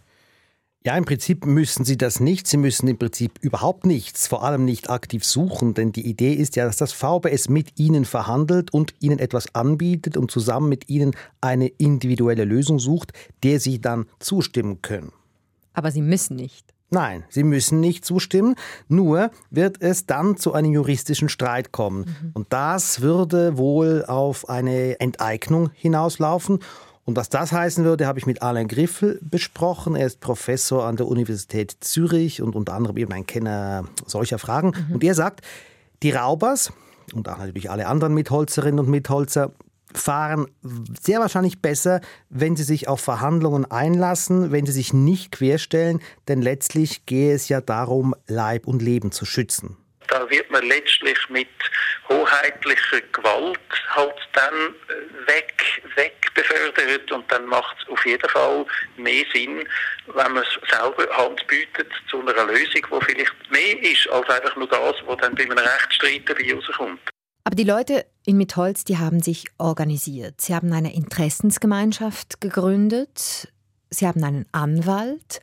Ja, 0.84 0.96
im 0.96 1.04
Prinzip 1.04 1.44
müssen 1.44 1.84
Sie 1.84 1.98
das 1.98 2.20
nicht. 2.20 2.46
Sie 2.46 2.56
müssen 2.56 2.86
im 2.86 2.98
Prinzip 2.98 3.32
überhaupt 3.40 3.84
nichts, 3.84 4.28
vor 4.28 4.44
allem 4.44 4.64
nicht 4.64 4.90
aktiv 4.90 5.24
suchen, 5.24 5.74
denn 5.74 5.90
die 5.92 6.06
Idee 6.06 6.32
ist 6.32 6.54
ja, 6.54 6.64
dass 6.64 6.76
das 6.76 6.92
VBS 6.92 7.48
mit 7.48 7.78
Ihnen 7.78 8.04
verhandelt 8.04 8.72
und 8.72 8.94
Ihnen 9.00 9.18
etwas 9.18 9.54
anbietet 9.54 10.16
und 10.16 10.30
zusammen 10.30 10.68
mit 10.68 10.88
Ihnen 10.88 11.16
eine 11.40 11.66
individuelle 11.66 12.44
Lösung 12.44 12.78
sucht, 12.78 13.12
der 13.42 13.58
Sie 13.58 13.80
dann 13.80 14.06
zustimmen 14.20 14.80
können. 14.80 15.12
Aber 15.74 15.90
Sie 15.90 16.02
müssen 16.02 16.36
nicht. 16.36 16.72
Nein, 16.90 17.24
Sie 17.28 17.42
müssen 17.42 17.80
nicht 17.80 18.04
zustimmen, 18.04 18.54
nur 18.88 19.30
wird 19.50 19.82
es 19.82 20.06
dann 20.06 20.38
zu 20.38 20.54
einem 20.54 20.72
juristischen 20.72 21.28
Streit 21.28 21.70
kommen. 21.70 22.06
Mhm. 22.06 22.30
Und 22.32 22.52
das 22.52 23.02
würde 23.02 23.58
wohl 23.58 24.04
auf 24.06 24.48
eine 24.48 24.98
Enteignung 25.00 25.70
hinauslaufen. 25.74 26.60
Und 27.08 27.16
was 27.16 27.30
das 27.30 27.52
heißen 27.52 27.86
würde, 27.86 28.06
habe 28.06 28.18
ich 28.18 28.26
mit 28.26 28.42
Alain 28.42 28.68
Griffel 28.68 29.18
besprochen. 29.22 29.96
Er 29.96 30.06
ist 30.06 30.20
Professor 30.20 30.84
an 30.84 30.96
der 30.96 31.06
Universität 31.06 31.74
Zürich 31.80 32.42
und 32.42 32.54
unter 32.54 32.74
anderem 32.74 32.98
eben 32.98 33.14
ein 33.14 33.24
Kenner 33.24 33.84
solcher 34.04 34.38
Fragen. 34.38 34.74
Mhm. 34.88 34.96
Und 34.96 35.04
er 35.04 35.14
sagt, 35.14 35.40
die 36.02 36.10
Raubers 36.10 36.70
und 37.14 37.26
auch 37.30 37.38
natürlich 37.38 37.70
alle 37.70 37.86
anderen 37.86 38.12
Mitholzerinnen 38.12 38.78
und 38.78 38.90
Mitholzer 38.90 39.52
fahren 39.94 40.48
sehr 41.00 41.20
wahrscheinlich 41.20 41.62
besser, 41.62 42.02
wenn 42.28 42.56
sie 42.56 42.64
sich 42.64 42.88
auf 42.88 43.00
Verhandlungen 43.00 43.64
einlassen, 43.64 44.52
wenn 44.52 44.66
sie 44.66 44.72
sich 44.72 44.92
nicht 44.92 45.32
querstellen, 45.32 46.00
denn 46.28 46.42
letztlich 46.42 47.06
gehe 47.06 47.32
es 47.32 47.48
ja 47.48 47.62
darum, 47.62 48.14
Leib 48.26 48.66
und 48.66 48.82
Leben 48.82 49.12
zu 49.12 49.24
schützen. 49.24 49.78
Da 50.08 50.28
wird 50.30 50.50
man 50.50 50.64
letztlich 50.66 51.18
mit 51.28 51.48
hoheitlicher 52.08 53.00
Gewalt 53.12 53.58
halt 53.94 54.16
dann 54.32 54.54
äh, 54.54 55.26
weg, 55.26 55.82
weg 55.96 56.14
befördert 56.34 57.10
und 57.12 57.30
dann 57.30 57.46
macht 57.46 57.76
es 57.82 57.88
auf 57.88 58.04
jeden 58.06 58.28
Fall 58.28 58.64
mehr 58.96 59.24
Sinn, 59.32 59.68
wenn 60.06 60.32
man 60.32 60.44
selber 60.70 61.16
Hand 61.16 61.46
bietet 61.46 61.90
zu 62.10 62.20
einer 62.20 62.44
Lösung, 62.46 62.72
die 62.74 63.04
vielleicht 63.04 63.50
mehr 63.50 63.82
ist 63.82 64.08
als 64.10 64.28
einfach 64.28 64.56
nur 64.56 64.68
das, 64.68 64.96
was 65.06 65.16
dann 65.18 65.34
bei 65.34 65.44
einem 65.44 65.58
Rechtsstreit 65.58 66.22
dabei 66.26 66.54
rauskommt. 66.54 67.00
Aber 67.44 67.56
die 67.56 67.64
Leute 67.64 68.04
in 68.26 68.36
Mitholz, 68.36 68.84
die 68.84 68.98
haben 68.98 69.20
sich 69.20 69.46
organisiert. 69.56 70.40
Sie 70.40 70.54
haben 70.54 70.72
eine 70.72 70.94
Interessensgemeinschaft 70.94 72.42
gegründet. 72.42 73.48
Sie 73.88 74.06
haben 74.06 74.22
einen 74.22 74.46
Anwalt. 74.52 75.40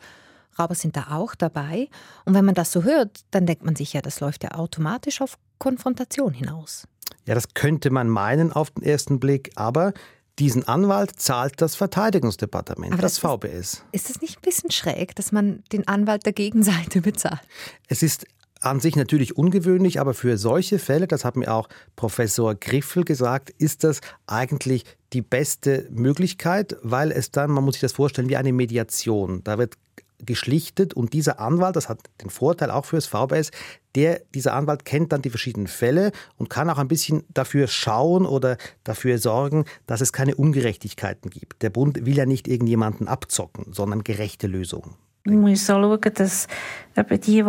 Rauber 0.58 0.76
sind 0.76 0.96
da 0.96 1.08
auch 1.12 1.36
dabei. 1.36 1.90
Und 2.26 2.34
wenn 2.34 2.46
man 2.46 2.56
das 2.56 2.72
so 2.72 2.84
hört, 2.84 3.22
dann 3.32 3.46
denkt 3.46 3.64
man 3.64 3.76
sich 3.76 3.94
ja, 3.94 4.02
das 4.02 4.20
läuft 4.20 4.44
ja 4.44 4.52
automatisch 4.52 5.22
auf 5.22 5.38
Konfrontation 5.58 6.34
hinaus. 6.34 6.88
Ja, 7.26 7.36
das 7.36 7.54
könnte 7.54 7.90
man 7.90 8.10
meinen 8.10 8.52
auf 8.52 8.72
den 8.72 8.84
ersten 8.84 9.20
Blick, 9.20 9.52
aber 9.56 9.94
diesen 10.40 10.68
Anwalt 10.68 11.14
zahlt 11.18 11.62
das 11.62 11.76
Verteidigungsdepartement, 11.76 12.94
aber 12.94 13.02
das, 13.02 13.20
das 13.20 13.32
VBS. 13.32 13.84
Ist, 13.92 14.10
es 14.10 14.22
nicht 14.22 14.38
ein 14.38 14.42
bisschen 14.42 14.72
schräg, 14.72 15.16
dass 15.16 15.32
man 15.32 15.64
den 15.72 15.88
Anwalt 15.88 16.26
der 16.26 16.34
Gegenseite 16.34 17.02
bezahlt? 17.02 17.42
Es 17.88 18.04
ist 18.04 18.26
an 18.62 18.80
sich 18.80 18.96
natürlich 18.96 19.38
ungewöhnlich, 19.38 20.00
aber 20.00 20.14
für 20.14 20.38
solche 20.38 20.80
Fälle, 20.80 21.08
das 21.08 21.24
hat 21.24 21.36
mir 21.36 21.54
auch 21.54 21.70
Professor 21.96 22.56
Griffel 22.56 23.04
gesagt, 23.04 23.52
ist 23.52 23.84
das 23.84 24.02
eigentlich 24.28 24.84
die 25.14 25.22
beste 25.22 25.88
Möglichkeit, 25.92 26.76
weil 26.82 27.12
es 27.12 27.32
dann, 27.32 27.52
man 27.52 27.64
muss 27.64 27.76
sich 27.76 27.82
das 27.82 27.94
vorstellen, 27.94 28.28
wie 28.28 28.38
eine 28.38 28.54
Mediation. 28.54 29.44
Da 29.44 29.58
wird 29.58 29.76
geschlichtet 30.20 30.94
und 30.94 31.14
dieser 31.14 31.40
Anwalt, 31.40 31.76
das 31.76 31.90
hat 31.90 32.00
den 32.22 32.30
Vorteil 32.30 32.72
auch 32.72 32.86
für 32.86 32.96
das 32.98 33.08
VBS, 33.08 33.52
der, 33.96 34.22
dieser 34.34 34.54
Anwalt 34.54 34.86
kennt 34.86 35.12
dann 35.12 35.22
die 35.22 35.30
verschiedenen 35.30 35.68
Fälle 35.68 36.12
und 36.38 36.50
kann 36.50 36.70
auch 36.70 36.78
ein 36.78 36.88
bisschen 36.88 37.24
dafür 37.34 37.68
schauen 37.68 38.26
oder 38.26 38.58
dafür 38.84 39.18
sorgen, 39.18 39.66
dass 39.88 40.02
es 40.02 40.14
keine 40.14 40.36
Ungerechtigkeiten 40.36 41.30
gibt. 41.30 41.62
Der 41.62 41.70
Bund 41.70 42.06
will 42.06 42.18
ja 42.18 42.26
nicht 42.26 42.48
irgendjemanden 42.48 43.08
abzocken, 43.08 43.72
sondern 43.72 44.04
gerechte 44.04 44.48
Lösungen. 44.48 44.96
Man 45.24 45.42
muss 45.42 45.70
auch 45.70 45.80
schauen, 45.80 46.14
dass 46.14 46.48
eben 46.96 47.20
die, 47.20 47.42
die, 47.42 47.44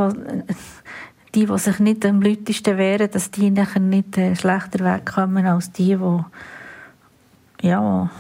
die, 1.35 1.47
die 1.47 1.59
sich 1.59 1.79
nicht 1.81 2.07
am 2.07 2.23
lautesten 2.23 2.79
wehren, 2.79 3.11
dass 3.11 3.31
die 3.31 3.51
nachher 3.51 3.81
nicht 3.81 4.17
äh, 4.17 4.35
schlechter 4.35 4.85
wegkommen 4.85 5.47
als 5.47 5.73
die, 5.73 5.97
die 5.97 7.67
ja, 7.69 8.11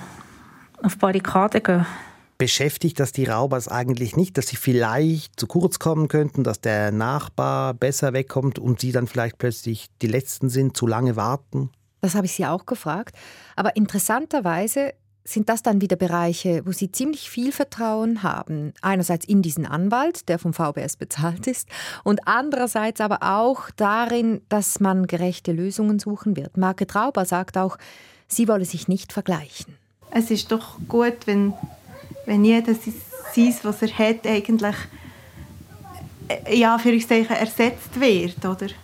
auf 0.82 0.98
Barrikaden 0.98 1.62
gehen. 1.62 1.86
Beschäftigt 2.38 3.00
das 3.00 3.12
die 3.12 3.24
Raubers 3.24 3.68
eigentlich 3.68 4.16
nicht, 4.16 4.36
dass 4.36 4.48
sie 4.48 4.56
vielleicht 4.56 5.40
zu 5.40 5.46
kurz 5.46 5.78
kommen 5.78 6.08
könnten, 6.08 6.44
dass 6.44 6.60
der 6.60 6.92
Nachbar 6.92 7.72
besser 7.72 8.12
wegkommt 8.12 8.58
und 8.58 8.80
sie 8.80 8.92
dann 8.92 9.06
vielleicht 9.06 9.38
plötzlich 9.38 9.86
die 10.02 10.06
Letzten 10.06 10.50
sind, 10.50 10.76
zu 10.76 10.86
lange 10.86 11.16
warten? 11.16 11.70
Das 12.02 12.14
habe 12.14 12.26
ich 12.26 12.32
sie 12.32 12.46
auch 12.46 12.66
gefragt. 12.66 13.16
Aber 13.56 13.74
interessanterweise 13.76 14.92
sind 15.28 15.48
das 15.48 15.62
dann 15.62 15.80
wieder 15.80 15.96
Bereiche, 15.96 16.62
wo 16.64 16.72
Sie 16.72 16.92
ziemlich 16.92 17.30
viel 17.30 17.52
Vertrauen 17.52 18.22
haben. 18.22 18.72
Einerseits 18.80 19.26
in 19.26 19.42
diesen 19.42 19.66
Anwalt, 19.66 20.28
der 20.28 20.38
vom 20.38 20.52
VBS 20.52 20.96
bezahlt 20.96 21.46
ist, 21.46 21.68
und 22.04 22.20
andererseits 22.26 23.00
aber 23.00 23.22
auch 23.22 23.70
darin, 23.76 24.40
dass 24.48 24.80
man 24.80 25.06
gerechte 25.06 25.52
Lösungen 25.52 25.98
suchen 25.98 26.36
wird. 26.36 26.56
Marke 26.56 26.86
Trauber 26.86 27.24
sagt 27.24 27.58
auch, 27.58 27.76
sie 28.28 28.48
wolle 28.48 28.64
sich 28.64 28.88
nicht 28.88 29.12
vergleichen. 29.12 29.76
Es 30.10 30.30
ist 30.30 30.52
doch 30.52 30.78
gut, 30.88 31.26
wenn, 31.26 31.52
wenn 32.26 32.44
jeder 32.44 32.74
sieht, 32.74 33.64
was 33.64 33.82
er 33.82 33.98
hat, 33.98 34.26
eigentlich 34.26 34.76
ja, 36.50 36.78
für 36.78 36.92
ersetzt 37.30 37.98
wird. 38.00 38.44
Oder? 38.44 38.66
Ich 38.66 38.74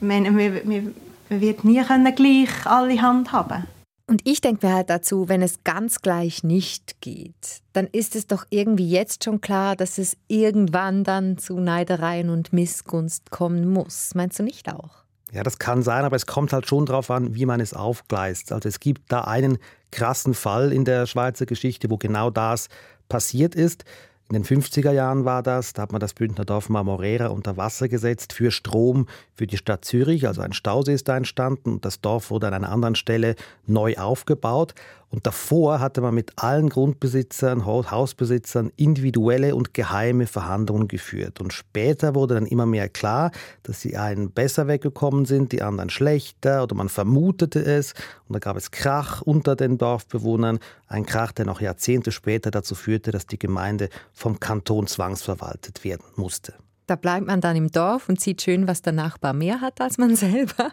meine, 0.00 0.30
man, 0.30 0.94
man 1.28 1.40
wird 1.40 1.64
nie 1.64 1.82
gleich 2.14 2.66
alle 2.66 3.00
handhaben 3.00 3.64
und 4.12 4.28
ich 4.28 4.42
denke 4.42 4.66
mir 4.66 4.74
halt 4.74 4.90
dazu, 4.90 5.30
wenn 5.30 5.40
es 5.40 5.64
ganz 5.64 6.02
gleich 6.02 6.44
nicht 6.44 7.00
geht, 7.00 7.62
dann 7.72 7.86
ist 7.86 8.14
es 8.14 8.26
doch 8.26 8.44
irgendwie 8.50 8.90
jetzt 8.90 9.24
schon 9.24 9.40
klar, 9.40 9.74
dass 9.74 9.96
es 9.96 10.18
irgendwann 10.28 11.02
dann 11.02 11.38
zu 11.38 11.58
Neidereien 11.58 12.28
und 12.28 12.52
Missgunst 12.52 13.30
kommen 13.30 13.66
muss. 13.66 14.14
Meinst 14.14 14.38
du 14.38 14.42
nicht 14.42 14.70
auch? 14.70 15.01
Ja, 15.32 15.42
das 15.42 15.58
kann 15.58 15.82
sein, 15.82 16.04
aber 16.04 16.14
es 16.14 16.26
kommt 16.26 16.52
halt 16.52 16.66
schon 16.66 16.84
darauf 16.84 17.10
an, 17.10 17.34
wie 17.34 17.46
man 17.46 17.58
es 17.60 17.72
aufgleist. 17.72 18.52
Also 18.52 18.68
es 18.68 18.80
gibt 18.80 19.10
da 19.10 19.22
einen 19.22 19.58
krassen 19.90 20.34
Fall 20.34 20.72
in 20.72 20.84
der 20.84 21.06
Schweizer 21.06 21.46
Geschichte, 21.46 21.88
wo 21.88 21.96
genau 21.96 22.28
das 22.28 22.68
passiert 23.08 23.54
ist. 23.54 23.84
In 24.28 24.34
den 24.34 24.44
50er 24.44 24.92
Jahren 24.92 25.24
war 25.24 25.42
das, 25.42 25.72
da 25.72 25.82
hat 25.82 25.92
man 25.92 26.00
das 26.00 26.14
Bündner 26.14 26.44
Dorf 26.44 26.68
Marmorera 26.68 27.26
unter 27.26 27.56
Wasser 27.56 27.88
gesetzt 27.88 28.32
für 28.32 28.50
Strom 28.50 29.06
für 29.34 29.46
die 29.46 29.56
Stadt 29.56 29.84
Zürich. 29.84 30.26
Also 30.26 30.42
ein 30.42 30.52
Stausee 30.52 30.94
ist 30.94 31.08
da 31.08 31.16
entstanden 31.16 31.72
und 31.72 31.84
das 31.84 32.00
Dorf 32.00 32.30
wurde 32.30 32.46
an 32.48 32.54
einer 32.54 32.70
anderen 32.70 32.94
Stelle 32.94 33.34
neu 33.66 33.96
aufgebaut. 33.96 34.74
Und 35.12 35.26
davor 35.26 35.78
hatte 35.78 36.00
man 36.00 36.14
mit 36.14 36.32
allen 36.36 36.70
Grundbesitzern, 36.70 37.66
Hausbesitzern 37.66 38.72
individuelle 38.76 39.54
und 39.54 39.74
geheime 39.74 40.26
Verhandlungen 40.26 40.88
geführt. 40.88 41.38
Und 41.38 41.52
später 41.52 42.14
wurde 42.14 42.34
dann 42.34 42.46
immer 42.46 42.64
mehr 42.64 42.88
klar, 42.88 43.30
dass 43.62 43.80
die 43.80 43.98
einen 43.98 44.30
besser 44.30 44.68
weggekommen 44.68 45.26
sind, 45.26 45.52
die 45.52 45.60
anderen 45.60 45.90
schlechter 45.90 46.62
oder 46.62 46.74
man 46.74 46.88
vermutete 46.88 47.60
es. 47.60 47.92
Und 48.26 48.32
da 48.32 48.38
gab 48.38 48.56
es 48.56 48.70
Krach 48.70 49.20
unter 49.20 49.54
den 49.54 49.76
Dorfbewohnern. 49.76 50.58
Ein 50.86 51.04
Krach, 51.04 51.32
der 51.32 51.44
noch 51.44 51.60
Jahrzehnte 51.60 52.10
später 52.10 52.50
dazu 52.50 52.74
führte, 52.74 53.10
dass 53.10 53.26
die 53.26 53.38
Gemeinde 53.38 53.90
vom 54.14 54.40
Kanton 54.40 54.86
zwangsverwaltet 54.86 55.84
werden 55.84 56.06
musste. 56.16 56.54
Da 56.86 56.96
bleibt 56.96 57.26
man 57.26 57.40
dann 57.40 57.56
im 57.56 57.70
Dorf 57.70 58.08
und 58.08 58.20
sieht 58.20 58.42
schön, 58.42 58.66
was 58.66 58.82
der 58.82 58.92
Nachbar 58.92 59.32
mehr 59.32 59.60
hat 59.60 59.80
als 59.80 59.98
man 59.98 60.16
selber. 60.16 60.72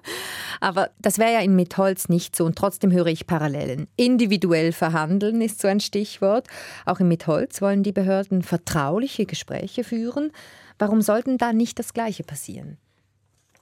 Aber 0.60 0.90
das 1.00 1.18
wäre 1.18 1.34
ja 1.34 1.40
in 1.40 1.56
Mitholz 1.56 2.10
nicht 2.10 2.36
so 2.36 2.46
und 2.46 2.58
trotzdem 2.58 2.92
höre 2.92 3.08
ich 3.08 3.28
Parallelen. 3.28 3.88
Individuell 3.96 4.72
verhandeln 4.72 5.42
ist 5.42 5.62
so 5.62 5.68
ein 5.68 5.80
Stichwort. 5.80 6.48
Auch 6.86 7.00
in 7.00 7.08
Mitholz 7.08 7.62
wollen 7.62 7.84
die 7.84 7.92
Behörden 7.92 8.42
vertrauliche 8.42 9.26
Gespräche 9.26 9.84
führen. 9.84 10.32
Warum 10.80 11.02
sollten 11.02 11.38
da 11.38 11.54
nicht 11.54 11.78
das 11.78 11.94
Gleiche 11.94 12.24
passieren? 12.24 12.78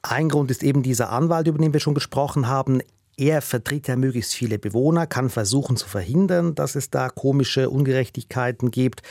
Ein 0.03 0.29
Grund 0.29 0.51
ist 0.51 0.63
eben 0.63 0.83
dieser 0.83 1.10
Anwalt, 1.10 1.47
über 1.47 1.57
den 1.57 1.73
wir 1.73 1.79
schon 1.79 1.95
gesprochen 1.95 2.47
haben. 2.47 2.81
Er 3.17 3.41
vertritt 3.41 3.88
ja 3.88 3.95
möglichst 3.95 4.36
viele 4.36 4.60
Bewohner, 4.60 5.07
kann 5.07 5.29
versuchen 5.29 5.75
zu 5.75 5.88
verhindern, 5.88 6.53
dass 6.53 6.75
es 6.75 6.91
da 6.91 7.10
komische 7.10 7.69
Ungerechtigkeiten 7.71 8.69
gibt. 8.69 9.01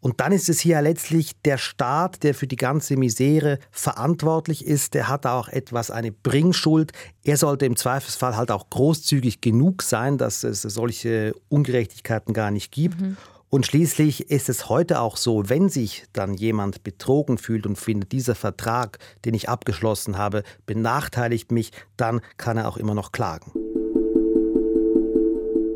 Und 0.00 0.20
dann 0.20 0.32
ist 0.32 0.48
es 0.48 0.60
hier 0.60 0.80
letztlich 0.80 1.32
der 1.42 1.58
Staat, 1.58 2.22
der 2.22 2.34
für 2.34 2.46
die 2.46 2.56
ganze 2.56 2.96
Misere 2.96 3.58
verantwortlich 3.70 4.66
ist. 4.66 4.94
Der 4.94 5.08
hat 5.08 5.26
auch 5.26 5.48
etwas 5.48 5.90
eine 5.90 6.10
Bringschuld. 6.10 6.92
Er 7.22 7.36
sollte 7.36 7.66
im 7.66 7.76
Zweifelsfall 7.76 8.36
halt 8.36 8.50
auch 8.50 8.70
großzügig 8.70 9.40
genug 9.42 9.82
sein, 9.82 10.16
dass 10.16 10.42
es 10.42 10.62
solche 10.62 11.34
Ungerechtigkeiten 11.48 12.32
gar 12.32 12.50
nicht 12.50 12.72
gibt. 12.72 13.00
Mhm. 13.00 13.16
Und 13.50 13.66
schließlich 13.66 14.30
ist 14.30 14.48
es 14.48 14.68
heute 14.68 15.00
auch 15.00 15.16
so, 15.16 15.48
wenn 15.48 15.68
sich 15.68 16.04
dann 16.12 16.34
jemand 16.34 16.84
betrogen 16.84 17.36
fühlt 17.36 17.66
und 17.66 17.76
findet, 17.76 18.12
dieser 18.12 18.36
Vertrag, 18.36 18.98
den 19.24 19.34
ich 19.34 19.48
abgeschlossen 19.48 20.16
habe, 20.16 20.44
benachteiligt 20.66 21.50
mich, 21.50 21.72
dann 21.96 22.20
kann 22.36 22.56
er 22.56 22.68
auch 22.68 22.76
immer 22.76 22.94
noch 22.94 23.10
klagen. 23.10 23.69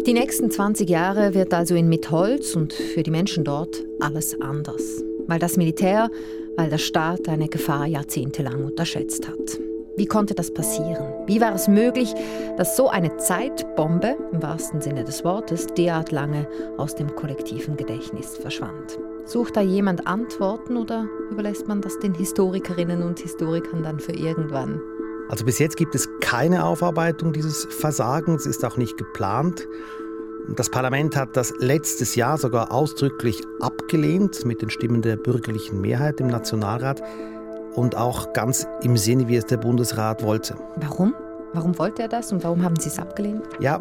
Die 0.07 0.13
nächsten 0.13 0.51
20 0.51 0.91
Jahre 0.91 1.33
wird 1.33 1.55
also 1.55 1.75
in 1.75 1.89
Mitholz 1.89 2.55
und 2.57 2.75
für 2.75 3.03
die 3.03 3.11
Menschen 3.11 3.43
dort 3.43 3.83
alles 4.01 4.39
anders. 4.39 5.03
Weil 5.27 5.39
das 5.39 5.57
Militär, 5.57 6.11
weil 6.57 6.69
der 6.69 6.77
Staat 6.77 7.27
eine 7.27 7.49
Gefahr 7.49 7.87
jahrzehntelang 7.87 8.65
unterschätzt 8.67 9.27
hat. 9.27 9.59
Wie 9.97 10.05
konnte 10.05 10.35
das 10.35 10.53
passieren? 10.53 11.07
Wie 11.27 11.41
war 11.41 11.55
es 11.55 11.69
möglich, 11.69 12.13
dass 12.59 12.77
so 12.77 12.91
eine 12.91 13.17
Zeitbombe, 13.17 14.19
im 14.31 14.43
wahrsten 14.43 14.83
Sinne 14.83 15.05
des 15.05 15.25
Wortes, 15.25 15.69
derart 15.69 16.13
lange 16.13 16.47
aus 16.77 16.95
dem 16.95 17.15
kollektiven 17.15 17.79
Gedächtnis 17.79 18.37
verschwand? 18.37 18.99
Sucht 19.25 19.57
da 19.57 19.63
jemand 19.63 20.07
Antworten 20.07 20.77
oder 20.77 21.09
überlässt 21.31 21.67
man 21.67 21.81
das 21.81 21.99
den 22.01 22.13
Historikerinnen 22.13 23.03
und 23.03 23.21
Historikern 23.21 23.83
dann 23.83 24.01
für 24.01 24.13
irgendwann? 24.13 24.83
Also 25.29 25.45
bis 25.45 25.59
jetzt 25.59 25.77
gibt 25.77 25.95
es 25.95 26.09
keine 26.21 26.65
Aufarbeitung 26.65 27.33
dieses 27.33 27.65
Versagens, 27.65 28.47
ist 28.47 28.65
auch 28.65 28.77
nicht 28.77 28.97
geplant. 28.97 29.67
Das 30.57 30.69
Parlament 30.69 31.17
hat 31.17 31.37
das 31.37 31.55
letztes 31.59 32.15
Jahr 32.15 32.37
sogar 32.37 32.71
ausdrücklich 32.71 33.43
abgelehnt 33.61 34.45
mit 34.45 34.61
den 34.61 34.69
Stimmen 34.69 35.01
der 35.01 35.17
bürgerlichen 35.17 35.81
Mehrheit 35.81 36.21
im 36.21 36.27
Nationalrat 36.27 37.03
und 37.75 37.97
auch 37.97 38.33
ganz 38.35 38.67
im 38.83 38.97
Sinne, 38.97 39.29
wie 39.29 39.37
es 39.37 39.47
der 39.47 39.57
Bundesrat 39.57 40.23
wollte. 40.23 40.57
Warum? 40.77 41.15
Warum 41.55 41.79
wollte 41.79 42.03
er 42.03 42.09
das 42.09 42.33
und 42.33 42.43
warum 42.43 42.65
haben 42.65 42.75
Sie 42.81 42.89
es 42.89 42.99
abgelehnt? 42.99 43.43
Ja, 43.61 43.81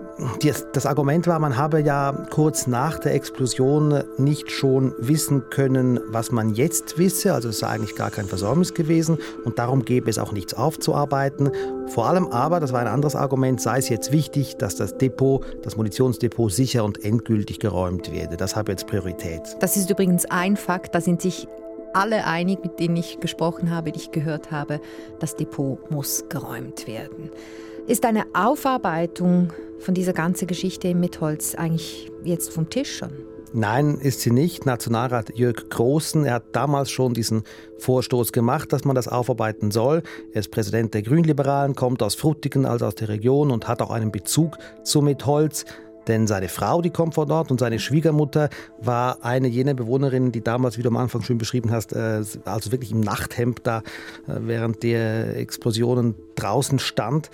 das 0.74 0.86
Argument 0.86 1.26
war, 1.26 1.40
man 1.40 1.58
habe 1.58 1.82
ja 1.82 2.12
kurz 2.30 2.68
nach 2.68 3.00
der 3.00 3.16
Explosion 3.16 4.04
nicht 4.20 4.52
schon 4.52 4.94
wissen 5.00 5.50
können, 5.50 6.00
was 6.10 6.32
man 6.32 6.54
jetzt 6.54 7.00
wisse. 7.00 7.34
Also 7.34 7.50
es 7.50 7.60
sei 7.60 7.68
eigentlich 7.68 7.96
gar 7.96 8.12
kein 8.12 8.28
Versäumnis 8.28 8.76
gewesen 8.76 9.18
und 9.44 9.58
darum 9.58 9.86
gäbe 9.86 10.08
es 10.08 10.20
auch 10.20 10.32
nichts 10.34 10.54
aufzuarbeiten. 10.54 11.50
Vor 11.88 12.06
allem 12.06 12.28
aber, 12.28 12.60
das 12.60 12.74
war 12.74 12.80
ein 12.80 12.88
anderes 12.88 13.16
Argument, 13.16 13.60
sei 13.60 13.80
es 13.80 13.90
jetzt 13.90 14.12
wichtig, 14.12 14.58
dass 14.58 14.76
das 14.76 15.00
Depot, 15.00 15.44
das 15.64 15.76
Munitionsdepot 15.76 16.52
sicher 16.52 16.84
und 16.84 17.04
endgültig 17.04 17.60
geräumt 17.60 18.12
werde. 18.14 18.38
Das 18.38 18.56
habe 18.56 18.72
jetzt 18.72 18.86
Priorität. 18.86 19.42
Das 19.62 19.78
ist 19.78 19.90
übrigens 19.90 20.26
ein 20.26 20.58
Fakt, 20.58 20.94
da 20.94 21.02
sind 21.02 21.24
sich 21.24 21.48
alle 21.94 22.26
einig, 22.26 22.64
mit 22.64 22.80
denen 22.80 22.98
ich 22.98 23.20
gesprochen 23.20 23.70
habe, 23.72 23.92
die 23.92 24.00
ich 24.00 24.12
gehört 24.12 24.52
habe, 24.52 24.80
das 25.20 25.36
Depot 25.36 25.92
muss 25.92 26.26
geräumt 26.30 26.88
werden. 26.88 27.30
Ist 27.86 28.06
eine 28.06 28.24
Aufarbeitung 28.34 29.52
von 29.80 29.94
dieser 29.94 30.14
ganzen 30.14 30.48
Geschichte 30.48 30.96
mit 30.96 31.20
Holz 31.20 31.54
eigentlich 31.54 32.10
jetzt 32.24 32.54
vom 32.54 32.70
Tisch 32.70 32.98
schon? 32.98 33.12
Nein, 33.52 33.98
ist 34.00 34.22
sie 34.22 34.32
nicht. 34.32 34.66
Nationalrat 34.66 35.36
Jörg 35.36 35.70
Großen, 35.70 36.24
er 36.24 36.36
hat 36.36 36.46
damals 36.54 36.92
schon 36.92 37.14
diesen 37.14 37.44
Vorstoß 37.80 38.32
gemacht, 38.32 38.72
dass 38.72 38.86
man 38.86 38.96
das 38.96 39.10
aufarbeiten 39.10 39.70
soll. 39.70 40.02
Er 40.32 40.40
ist 40.40 40.50
Präsident 40.50 40.94
der 40.94 41.02
Grünliberalen, 41.02 41.76
kommt 41.76 42.02
aus 42.02 42.16
Frutigen, 42.16 42.66
also 42.66 42.86
aus 42.86 42.96
der 42.96 43.10
Region 43.10 43.52
und 43.52 43.68
hat 43.68 43.82
auch 43.82 43.92
einen 43.92 44.14
Bezug 44.14 44.58
zu 44.84 45.02
Mitholz. 45.02 45.66
Denn 46.08 46.26
seine 46.26 46.48
Frau, 46.48 46.82
die 46.82 46.90
kommt 46.90 47.16
von 47.16 47.28
dort 47.28 47.52
und 47.52 47.60
seine 47.60 47.80
Schwiegermutter 47.80 48.50
war 48.80 49.24
eine 49.24 49.50
jener 49.50 49.74
Bewohnerinnen, 49.74 50.32
die 50.32 50.42
damals, 50.42 50.78
wie 50.78 50.84
du 50.84 50.90
am 50.90 50.98
Anfang 50.98 51.22
schön 51.22 51.38
beschrieben 51.38 51.72
hast, 51.72 51.92
äh, 51.94 52.24
also 52.46 52.72
wirklich 52.72 52.92
im 52.92 53.02
Nachthemd 53.02 53.60
da 53.64 53.80
äh, 53.80 54.40
während 54.40 54.84
der 54.84 55.38
Explosionen 55.38 56.16
draußen 56.36 56.80
stand. 56.80 57.30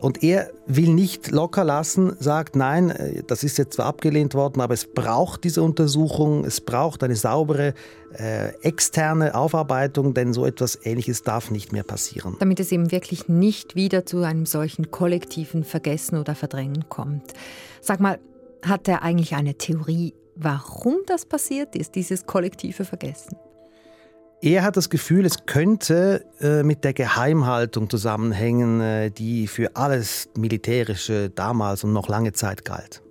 Und 0.00 0.22
er 0.22 0.50
will 0.66 0.92
nicht 0.92 1.30
locker 1.30 1.64
lassen, 1.64 2.16
sagt, 2.20 2.56
nein, 2.56 2.90
äh, 2.90 3.22
das 3.26 3.44
ist 3.44 3.58
jetzt 3.58 3.74
zwar 3.74 3.86
abgelehnt 3.86 4.34
worden, 4.34 4.60
aber 4.60 4.74
es 4.74 4.86
braucht 4.86 5.44
diese 5.44 5.62
Untersuchung, 5.62 6.44
es 6.44 6.60
braucht 6.60 7.02
eine 7.02 7.16
saubere 7.16 7.74
äh, 8.18 8.54
externe 8.62 9.34
Aufarbeitung, 9.34 10.14
denn 10.14 10.32
so 10.32 10.46
etwas 10.46 10.78
Ähnliches 10.84 11.22
darf 11.22 11.50
nicht 11.50 11.72
mehr 11.72 11.82
passieren. 11.82 12.36
Damit 12.38 12.60
es 12.60 12.72
eben 12.72 12.92
wirklich 12.92 13.28
nicht 13.28 13.74
wieder 13.74 14.06
zu 14.06 14.22
einem 14.22 14.46
solchen 14.46 14.90
kollektiven 14.90 15.64
Vergessen 15.64 16.18
oder 16.18 16.34
Verdrängen 16.34 16.88
kommt. 16.88 17.34
Sag 17.80 18.00
mal, 18.00 18.18
hat 18.62 18.88
er 18.88 19.02
eigentlich 19.02 19.34
eine 19.34 19.54
Theorie, 19.54 20.14
warum 20.34 20.96
das 21.06 21.24
passiert 21.24 21.76
ist, 21.76 21.94
dieses 21.94 22.26
kollektive 22.26 22.84
Vergessen? 22.84 23.36
Er 24.42 24.62
hat 24.62 24.76
das 24.76 24.90
Gefühl, 24.90 25.24
es 25.24 25.46
könnte 25.46 26.26
äh, 26.40 26.62
mit 26.62 26.84
der 26.84 26.92
Geheimhaltung 26.92 27.88
zusammenhängen, 27.88 28.80
äh, 28.82 29.10
die 29.10 29.46
für 29.46 29.74
alles 29.74 30.28
Militärische 30.36 31.30
damals 31.30 31.84
und 31.84 31.94
noch 31.94 32.08
lange 32.08 32.32
Zeit 32.32 32.64
galt. 32.66 33.02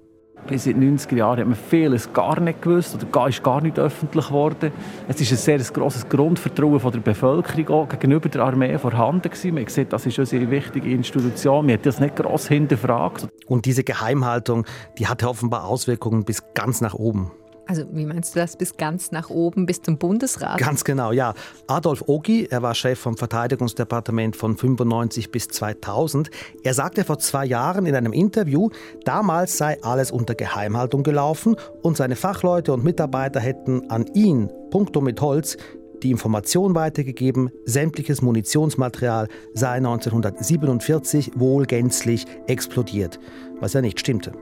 Bis 0.48 0.68
in 0.68 0.80
den 0.80 1.00
90er 1.00 1.16
Jahren 1.16 1.40
hat 1.40 1.48
man 1.48 1.56
vieles 1.56 2.14
gar 2.14 2.40
nicht 2.40 2.62
gewusst 2.62 2.96
oder 2.96 3.28
ist 3.28 3.42
gar 3.42 3.62
nicht 3.62 3.80
öffentlich 3.80 4.28
geworden. 4.28 4.72
Es 5.08 5.20
ist 5.20 5.32
ein 5.32 5.38
sehr 5.38 5.58
grosses 5.74 6.08
Grundvertrauen 6.08 6.80
von 6.80 6.92
der 6.92 7.00
Bevölkerung 7.00 7.90
gegenüber 7.90 8.30
der 8.30 8.44
Armee 8.44 8.78
vorhanden 8.78 9.24
gewesen. 9.32 9.56
Man 9.56 9.66
sieht, 9.66 9.92
das 9.92 10.06
ist 10.06 10.20
eine 10.20 10.52
wichtige 10.52 10.92
Institution. 10.92 11.66
Man 11.66 11.74
hat 11.74 11.86
das 11.88 12.00
nicht 12.00 12.16
gross 12.16 12.48
hinterfragt. 12.48 13.28
Und 13.48 13.66
diese 13.66 13.84
Geheimhaltung, 13.84 14.68
die 15.00 15.08
hatte 15.08 15.28
offenbar 15.28 15.66
Auswirkungen 15.66 16.24
bis 16.24 16.44
ganz 16.54 16.82
nach 16.82 16.94
oben. 16.94 17.32
Also 17.68 17.84
wie 17.92 18.06
meinst 18.06 18.36
du 18.36 18.40
das 18.40 18.58
bis 18.58 18.78
ganz 18.78 19.12
nach 19.12 19.30
oben, 19.30 19.66
bis 19.66 19.82
zum 19.82 19.98
Bundesrat? 19.98 20.60
Ganz 20.60 20.84
genau, 20.84 21.12
ja. 21.12 21.34
Adolf 21.68 22.04
Ogi, 22.08 22.48
er 22.50 22.62
war 22.62 22.76
Chef 22.76 23.00
vom 23.00 23.18
Verteidigungsdepartement 23.18 24.36
von 24.36 24.56
95 24.56 25.32
bis 25.32 25.48
2000. 25.48 26.30
Er 26.64 26.74
sagte 26.74 27.04
vor 27.04 27.18
zwei 27.18 27.46
Jahren 27.46 27.86
in 27.86 27.96
einem 27.96 28.14
Interview, 28.14 28.70
damals 29.04 29.58
sei 29.58 29.82
alles 29.82 30.12
unter 30.12 30.36
Geheimhaltung 30.36 31.04
gelaufen 31.04 31.56
und 31.82 31.98
seine 31.98 32.16
Fachleute 32.16 32.74
und 32.74 32.84
Mitarbeiter 32.84 33.40
hätten 33.40 33.90
an 33.90 34.06
ihn, 34.14 34.52
punkto 34.70 35.02
mit 35.02 35.20
Holz, 35.22 35.58
die 36.04 36.12
Information 36.12 36.76
weitergegeben, 36.76 37.50
sämtliches 37.66 38.22
Munitionsmaterial 38.22 39.28
sei 39.54 39.78
1947 39.78 41.32
wohl 41.36 41.66
gänzlich 41.66 42.26
explodiert, 42.48 43.20
was 43.60 43.74
ja 43.74 43.82
nicht 43.82 44.00
stimmte. 44.00 44.34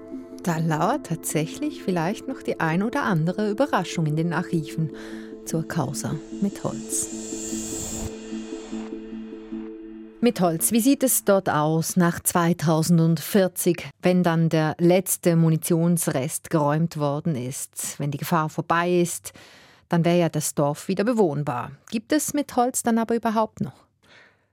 Da 0.44 0.58
lauert 0.58 1.06
tatsächlich 1.06 1.84
vielleicht 1.84 2.28
noch 2.28 2.44
die 2.44 2.60
ein 2.60 2.84
oder 2.84 3.04
andere 3.04 3.50
Überraschung 3.50 4.06
in 4.06 4.18
den 4.18 4.34
Archiven 4.34 4.92
zur 5.46 5.66
Causa 5.66 6.16
mit 6.42 6.62
Holz. 6.66 7.08
Mit 10.20 10.42
Holz, 10.42 10.74
wie 10.74 10.82
sieht 10.82 11.04
es 11.04 11.24
dort 11.24 11.50
aus 11.50 11.96
nach 11.96 12.20
2040, 12.20 13.90
wenn 14.02 14.24
dann 14.24 14.50
der 14.50 14.76
letzte 14.80 15.38
Munitionsrest 15.38 16.50
geräumt 16.50 16.98
worden 16.98 17.36
ist? 17.36 17.96
Wenn 17.98 18.12
die 18.12 18.18
Gefahr 18.18 18.50
vorbei 18.50 19.02
ist, 19.02 19.32
dann 19.88 20.04
wäre 20.04 20.20
ja 20.20 20.30
das 20.30 20.56
Dorf 20.56 20.90
wieder 20.90 21.06
bewohnbar. 21.06 21.72
Gibt 21.90 22.12
es 22.12 22.34
mit 22.34 22.54
Holz 22.58 22.84
dann 22.84 22.98
aber 22.98 23.16
überhaupt 23.16 23.62
noch? 23.62 23.86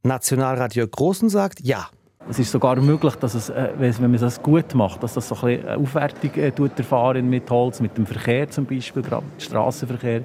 Nationalradio 0.03 0.87
Großen 0.87 1.29
sagt 1.29 1.61
ja. 1.61 1.89
Es 2.29 2.39
ist 2.39 2.53
sogar 2.53 2.77
möglich, 2.81 3.17
dass 3.17 3.35
es, 3.35 3.49
äh, 3.49 3.71
wenn 3.77 3.93
man 4.03 4.21
das 4.21 4.41
gut 4.41 4.75
macht, 4.75 5.03
dass 5.03 5.15
das 5.15 5.29
so 5.29 5.35
ein 5.47 5.67
eine 5.67 5.79
Aufwertung 5.79 6.31
äh, 6.35 6.53
erfahren 6.77 7.29
mit 7.29 7.51
Holz, 7.51 7.81
mit 7.81 7.97
dem 7.97 8.07
Verkehr 8.07 8.49
zum 8.49 8.67
Beispiel, 8.67 9.03
gerade 9.03 9.25
Straßenverkehr. 9.39 10.23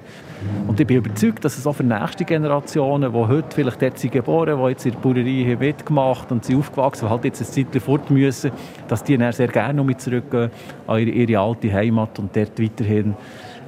Und 0.68 0.78
ich 0.78 0.86
bin 0.86 0.98
überzeugt, 0.98 1.44
dass 1.44 1.58
es 1.58 1.66
auch 1.66 1.72
für 1.72 1.82
nächste 1.82 2.24
Generationen, 2.24 3.12
die 3.12 3.18
heute 3.18 3.48
vielleicht 3.52 3.82
dort 3.82 3.98
sind 3.98 4.12
geboren, 4.12 4.56
die 4.56 4.68
jetzt 4.68 4.86
in 4.86 4.92
der 4.92 4.98
Bauerei 5.00 5.50
haben 5.50 5.58
mitgemacht 5.58 6.30
und 6.30 6.44
sind 6.44 6.58
aufgewachsen, 6.58 7.06
die 7.06 7.10
halt 7.10 7.24
jetzt 7.24 7.40
ein 7.40 7.72
Zeit 7.72 7.82
fort 7.82 8.08
müssen, 8.08 8.52
dass 8.86 9.02
die 9.02 9.16
dann 9.16 9.32
sehr 9.32 9.48
gerne 9.48 9.82
noch 9.82 9.96
zurückgehen 9.96 10.50
an 10.86 11.00
ihre, 11.00 11.10
ihre 11.10 11.40
alte 11.40 11.72
Heimat 11.72 12.18
und 12.20 12.36
dort 12.36 12.60
weiterhin 12.60 13.16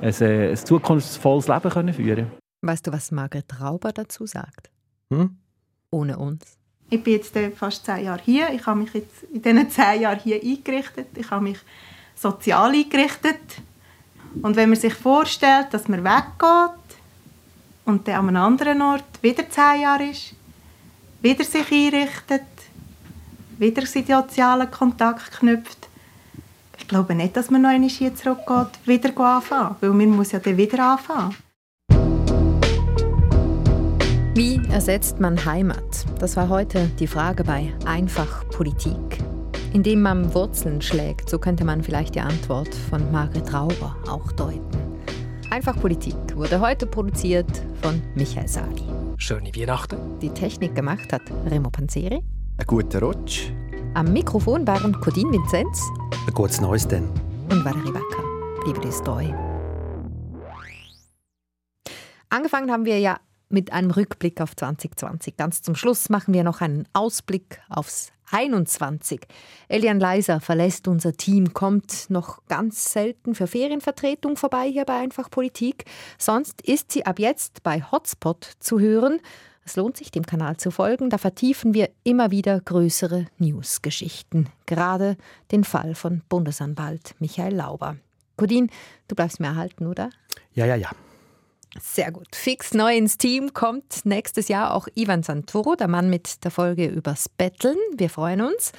ein, 0.00 0.14
äh, 0.20 0.50
ein 0.50 0.56
zukunftsvolles 0.56 1.48
Leben 1.48 1.70
können 1.70 1.94
führen 1.94 2.26
Weißt 2.60 2.86
du, 2.86 2.92
was 2.92 3.10
Margret 3.10 3.60
Rauber 3.60 3.92
dazu 3.92 4.26
sagt? 4.26 4.70
Hm? 5.12 5.38
Ohne 5.90 6.18
uns. 6.18 6.57
Ich 6.90 7.02
bin 7.02 7.14
jetzt 7.14 7.34
fast 7.56 7.84
zehn 7.84 8.04
Jahre 8.04 8.20
hier. 8.24 8.50
Ich 8.50 8.64
habe 8.64 8.80
mich 8.80 8.94
jetzt 8.94 9.24
in 9.32 9.42
diesen 9.42 9.70
zehn 9.70 10.00
Jahren 10.00 10.20
hier 10.20 10.42
eingerichtet. 10.42 11.08
Ich 11.16 11.30
habe 11.30 11.44
mich 11.44 11.58
sozial 12.14 12.72
eingerichtet. 12.72 13.40
Und 14.42 14.56
wenn 14.56 14.70
man 14.70 14.78
sich 14.78 14.94
vorstellt, 14.94 15.68
dass 15.72 15.88
man 15.88 16.04
weggeht 16.04 16.98
und 17.84 18.08
dann 18.08 18.14
an 18.14 18.28
einem 18.28 18.36
anderen 18.36 18.82
Ort 18.82 19.22
wieder 19.22 19.48
zehn 19.48 19.82
Jahre 19.82 20.06
ist, 20.06 20.34
wieder 21.20 21.44
sich 21.44 21.70
einrichtet, 21.70 22.42
wieder 23.58 23.84
sozialen 23.84 24.70
Kontakt 24.70 25.32
knüpft, 25.32 25.88
ich 26.78 26.86
glaube 26.88 27.14
nicht, 27.14 27.36
dass 27.36 27.50
man 27.50 27.62
noch 27.62 27.70
einmal 27.70 27.90
hier 27.90 28.14
zurückgeht, 28.14 28.78
wieder 28.86 29.14
anfangen. 29.18 29.76
Weil 29.80 29.90
man 29.90 30.10
muss 30.10 30.32
ja 30.32 30.38
dann 30.38 30.56
wieder 30.56 30.92
anfangen. 30.92 31.36
Wie 34.38 34.60
ersetzt 34.70 35.18
man 35.18 35.44
Heimat? 35.44 36.06
Das 36.20 36.36
war 36.36 36.48
heute 36.48 36.86
die 37.00 37.08
Frage 37.08 37.42
bei 37.42 37.74
Einfach 37.84 38.48
Politik. 38.50 39.18
Indem 39.72 40.02
man 40.02 40.32
Wurzeln 40.32 40.80
schlägt, 40.80 41.28
so 41.28 41.40
könnte 41.40 41.64
man 41.64 41.82
vielleicht 41.82 42.14
die 42.14 42.20
Antwort 42.20 42.72
von 42.72 43.10
Margret 43.10 43.52
Rauber 43.52 43.96
auch 44.08 44.30
deuten. 44.30 44.78
Einfach 45.50 45.74
Politik 45.80 46.14
wurde 46.36 46.60
heute 46.60 46.86
produziert 46.86 47.50
von 47.82 48.00
Michael 48.14 48.46
Sali. 48.46 48.84
Schöne 49.16 49.50
Weihnachten. 49.56 50.20
Die 50.20 50.30
Technik 50.30 50.72
gemacht 50.72 51.12
hat 51.12 51.22
Remo 51.50 51.70
Panzeri. 51.70 52.22
Ein 52.58 52.66
guter 52.68 53.00
Rutsch. 53.00 53.50
Am 53.94 54.12
Mikrofon 54.12 54.64
waren 54.68 54.92
Codin 55.00 55.32
Vinzenz. 55.32 55.82
Ein 56.28 56.32
gutes 56.32 56.60
Neues 56.60 56.86
denn. 56.86 57.08
Und 57.50 57.64
Valerie 57.64 57.92
Wacker. 57.92 58.22
Liebe 58.66 58.78
dir 58.78 58.90
treu. 59.02 59.24
Angefangen 62.30 62.70
haben 62.70 62.84
wir 62.84 63.00
ja 63.00 63.16
mit 63.48 63.72
einem 63.72 63.90
Rückblick 63.90 64.40
auf 64.40 64.54
2020. 64.54 65.36
Ganz 65.36 65.62
zum 65.62 65.74
Schluss 65.74 66.08
machen 66.08 66.34
wir 66.34 66.44
noch 66.44 66.60
einen 66.60 66.86
Ausblick 66.92 67.60
aufs 67.68 68.12
21. 68.30 69.20
Elian 69.68 70.00
Leiser 70.00 70.40
verlässt 70.40 70.88
unser 70.88 71.14
Team, 71.14 71.54
kommt 71.54 72.10
noch 72.10 72.44
ganz 72.46 72.92
selten 72.92 73.34
für 73.34 73.46
Ferienvertretung 73.46 74.36
vorbei 74.36 74.68
hier 74.70 74.84
bei 74.84 74.98
Einfach 74.98 75.30
Politik. 75.30 75.84
Sonst 76.18 76.62
ist 76.62 76.92
sie 76.92 77.06
ab 77.06 77.18
jetzt 77.18 77.62
bei 77.62 77.82
Hotspot 77.82 78.44
zu 78.58 78.78
hören. 78.80 79.20
Es 79.64 79.76
lohnt 79.76 79.98
sich, 79.98 80.10
dem 80.10 80.24
Kanal 80.24 80.56
zu 80.56 80.70
folgen. 80.70 81.10
Da 81.10 81.18
vertiefen 81.18 81.74
wir 81.74 81.90
immer 82.02 82.30
wieder 82.30 82.60
größere 82.60 83.26
News-Geschichten. 83.38 84.48
Gerade 84.66 85.16
den 85.52 85.64
Fall 85.64 85.94
von 85.94 86.22
Bundesanwalt 86.28 87.14
Michael 87.18 87.54
Lauber. 87.56 87.96
Codin, 88.36 88.70
du 89.08 89.14
bleibst 89.14 89.40
mir 89.40 89.48
erhalten, 89.48 89.86
oder? 89.86 90.10
Ja, 90.54 90.64
ja, 90.64 90.76
ja. 90.76 90.90
Sehr 91.80 92.12
gut. 92.12 92.34
Fix 92.34 92.74
neu 92.74 92.96
ins 92.96 93.18
Team 93.18 93.52
kommt 93.52 94.04
nächstes 94.04 94.48
Jahr 94.48 94.74
auch 94.74 94.88
Ivan 94.94 95.22
Santoro, 95.22 95.74
der 95.74 95.88
Mann 95.88 96.10
mit 96.10 96.44
der 96.44 96.50
Folge 96.50 96.86
übers 96.86 97.28
Betteln. 97.28 97.76
Wir 97.96 98.10
freuen 98.10 98.40
uns. 98.40 98.72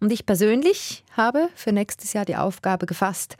Und 0.00 0.12
ich 0.12 0.24
persönlich 0.24 1.04
habe 1.16 1.48
für 1.54 1.72
nächstes 1.72 2.12
Jahr 2.14 2.24
die 2.24 2.36
Aufgabe 2.36 2.86
gefasst, 2.86 3.36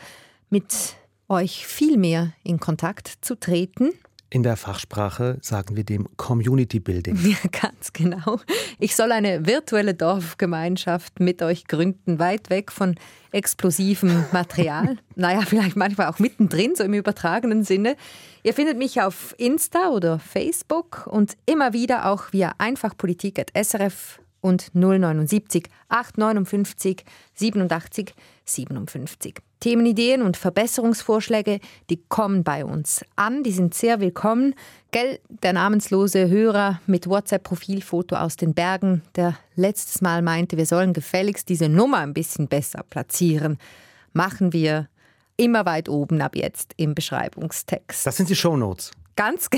mit 0.50 0.96
euch 1.28 1.66
viel 1.66 1.96
mehr 1.96 2.32
in 2.42 2.60
Kontakt 2.60 3.12
zu 3.22 3.34
treten. 3.38 3.92
In 4.32 4.44
der 4.44 4.56
Fachsprache 4.56 5.38
sagen 5.42 5.74
wir 5.74 5.82
dem 5.82 6.06
Community 6.16 6.78
Building. 6.78 7.16
Ja, 7.16 7.36
ganz 7.50 7.92
genau. 7.92 8.38
Ich 8.78 8.94
soll 8.94 9.10
eine 9.10 9.44
virtuelle 9.44 9.92
Dorfgemeinschaft 9.92 11.18
mit 11.18 11.42
euch 11.42 11.66
gründen, 11.66 12.20
weit 12.20 12.48
weg 12.48 12.70
von 12.70 12.94
explosivem 13.32 14.24
Material. 14.30 14.98
naja, 15.16 15.40
vielleicht 15.40 15.74
manchmal 15.74 16.06
auch 16.06 16.20
mittendrin, 16.20 16.76
so 16.76 16.84
im 16.84 16.94
übertragenen 16.94 17.64
Sinne. 17.64 17.96
Ihr 18.44 18.54
findet 18.54 18.78
mich 18.78 19.02
auf 19.02 19.34
Insta 19.36 19.88
oder 19.88 20.20
Facebook 20.20 21.08
und 21.08 21.36
immer 21.46 21.72
wieder 21.72 22.06
auch 22.06 22.32
via 22.32 22.54
einfachpolitik.srf 22.58 24.20
und 24.40 24.72
079 24.74 25.64
859 25.88 27.04
87 27.34 28.14
57. 28.44 29.42
Themenideen 29.60 30.22
und 30.22 30.36
Verbesserungsvorschläge, 30.36 31.60
die 31.90 32.02
kommen 32.08 32.42
bei 32.42 32.64
uns 32.64 33.04
an, 33.16 33.42
die 33.42 33.52
sind 33.52 33.74
sehr 33.74 34.00
willkommen. 34.00 34.54
Gell, 34.90 35.20
der 35.28 35.52
namenslose 35.52 36.28
Hörer 36.28 36.80
mit 36.86 37.06
WhatsApp-Profilfoto 37.06 38.16
aus 38.16 38.36
den 38.36 38.54
Bergen, 38.54 39.02
der 39.16 39.36
letztes 39.54 40.00
Mal 40.00 40.22
meinte, 40.22 40.56
wir 40.56 40.66
sollen 40.66 40.94
gefälligst 40.94 41.48
diese 41.48 41.68
Nummer 41.68 41.98
ein 41.98 42.14
bisschen 42.14 42.48
besser 42.48 42.82
platzieren, 42.88 43.58
machen 44.14 44.52
wir 44.52 44.88
immer 45.36 45.66
weit 45.66 45.88
oben 45.88 46.20
ab 46.22 46.36
jetzt 46.36 46.72
im 46.76 46.94
Beschreibungstext. 46.94 48.06
Das 48.06 48.16
sind 48.16 48.28
die 48.28 48.36
Shownotes. 48.36 48.90
Ganz 49.16 49.50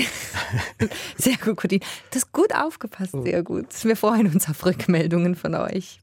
sehr 1.17 1.37
gut, 1.37 1.55
Codin. 1.55 1.79
Du 2.11 2.15
hast 2.15 2.33
gut 2.33 2.53
aufgepasst, 2.53 3.13
sehr 3.23 3.43
gut. 3.43 3.67
Wir 3.83 3.95
freuen 3.95 4.27
uns 4.27 4.49
auf 4.49 4.65
Rückmeldungen 4.65 5.35
von 5.35 5.55
euch. 5.55 6.02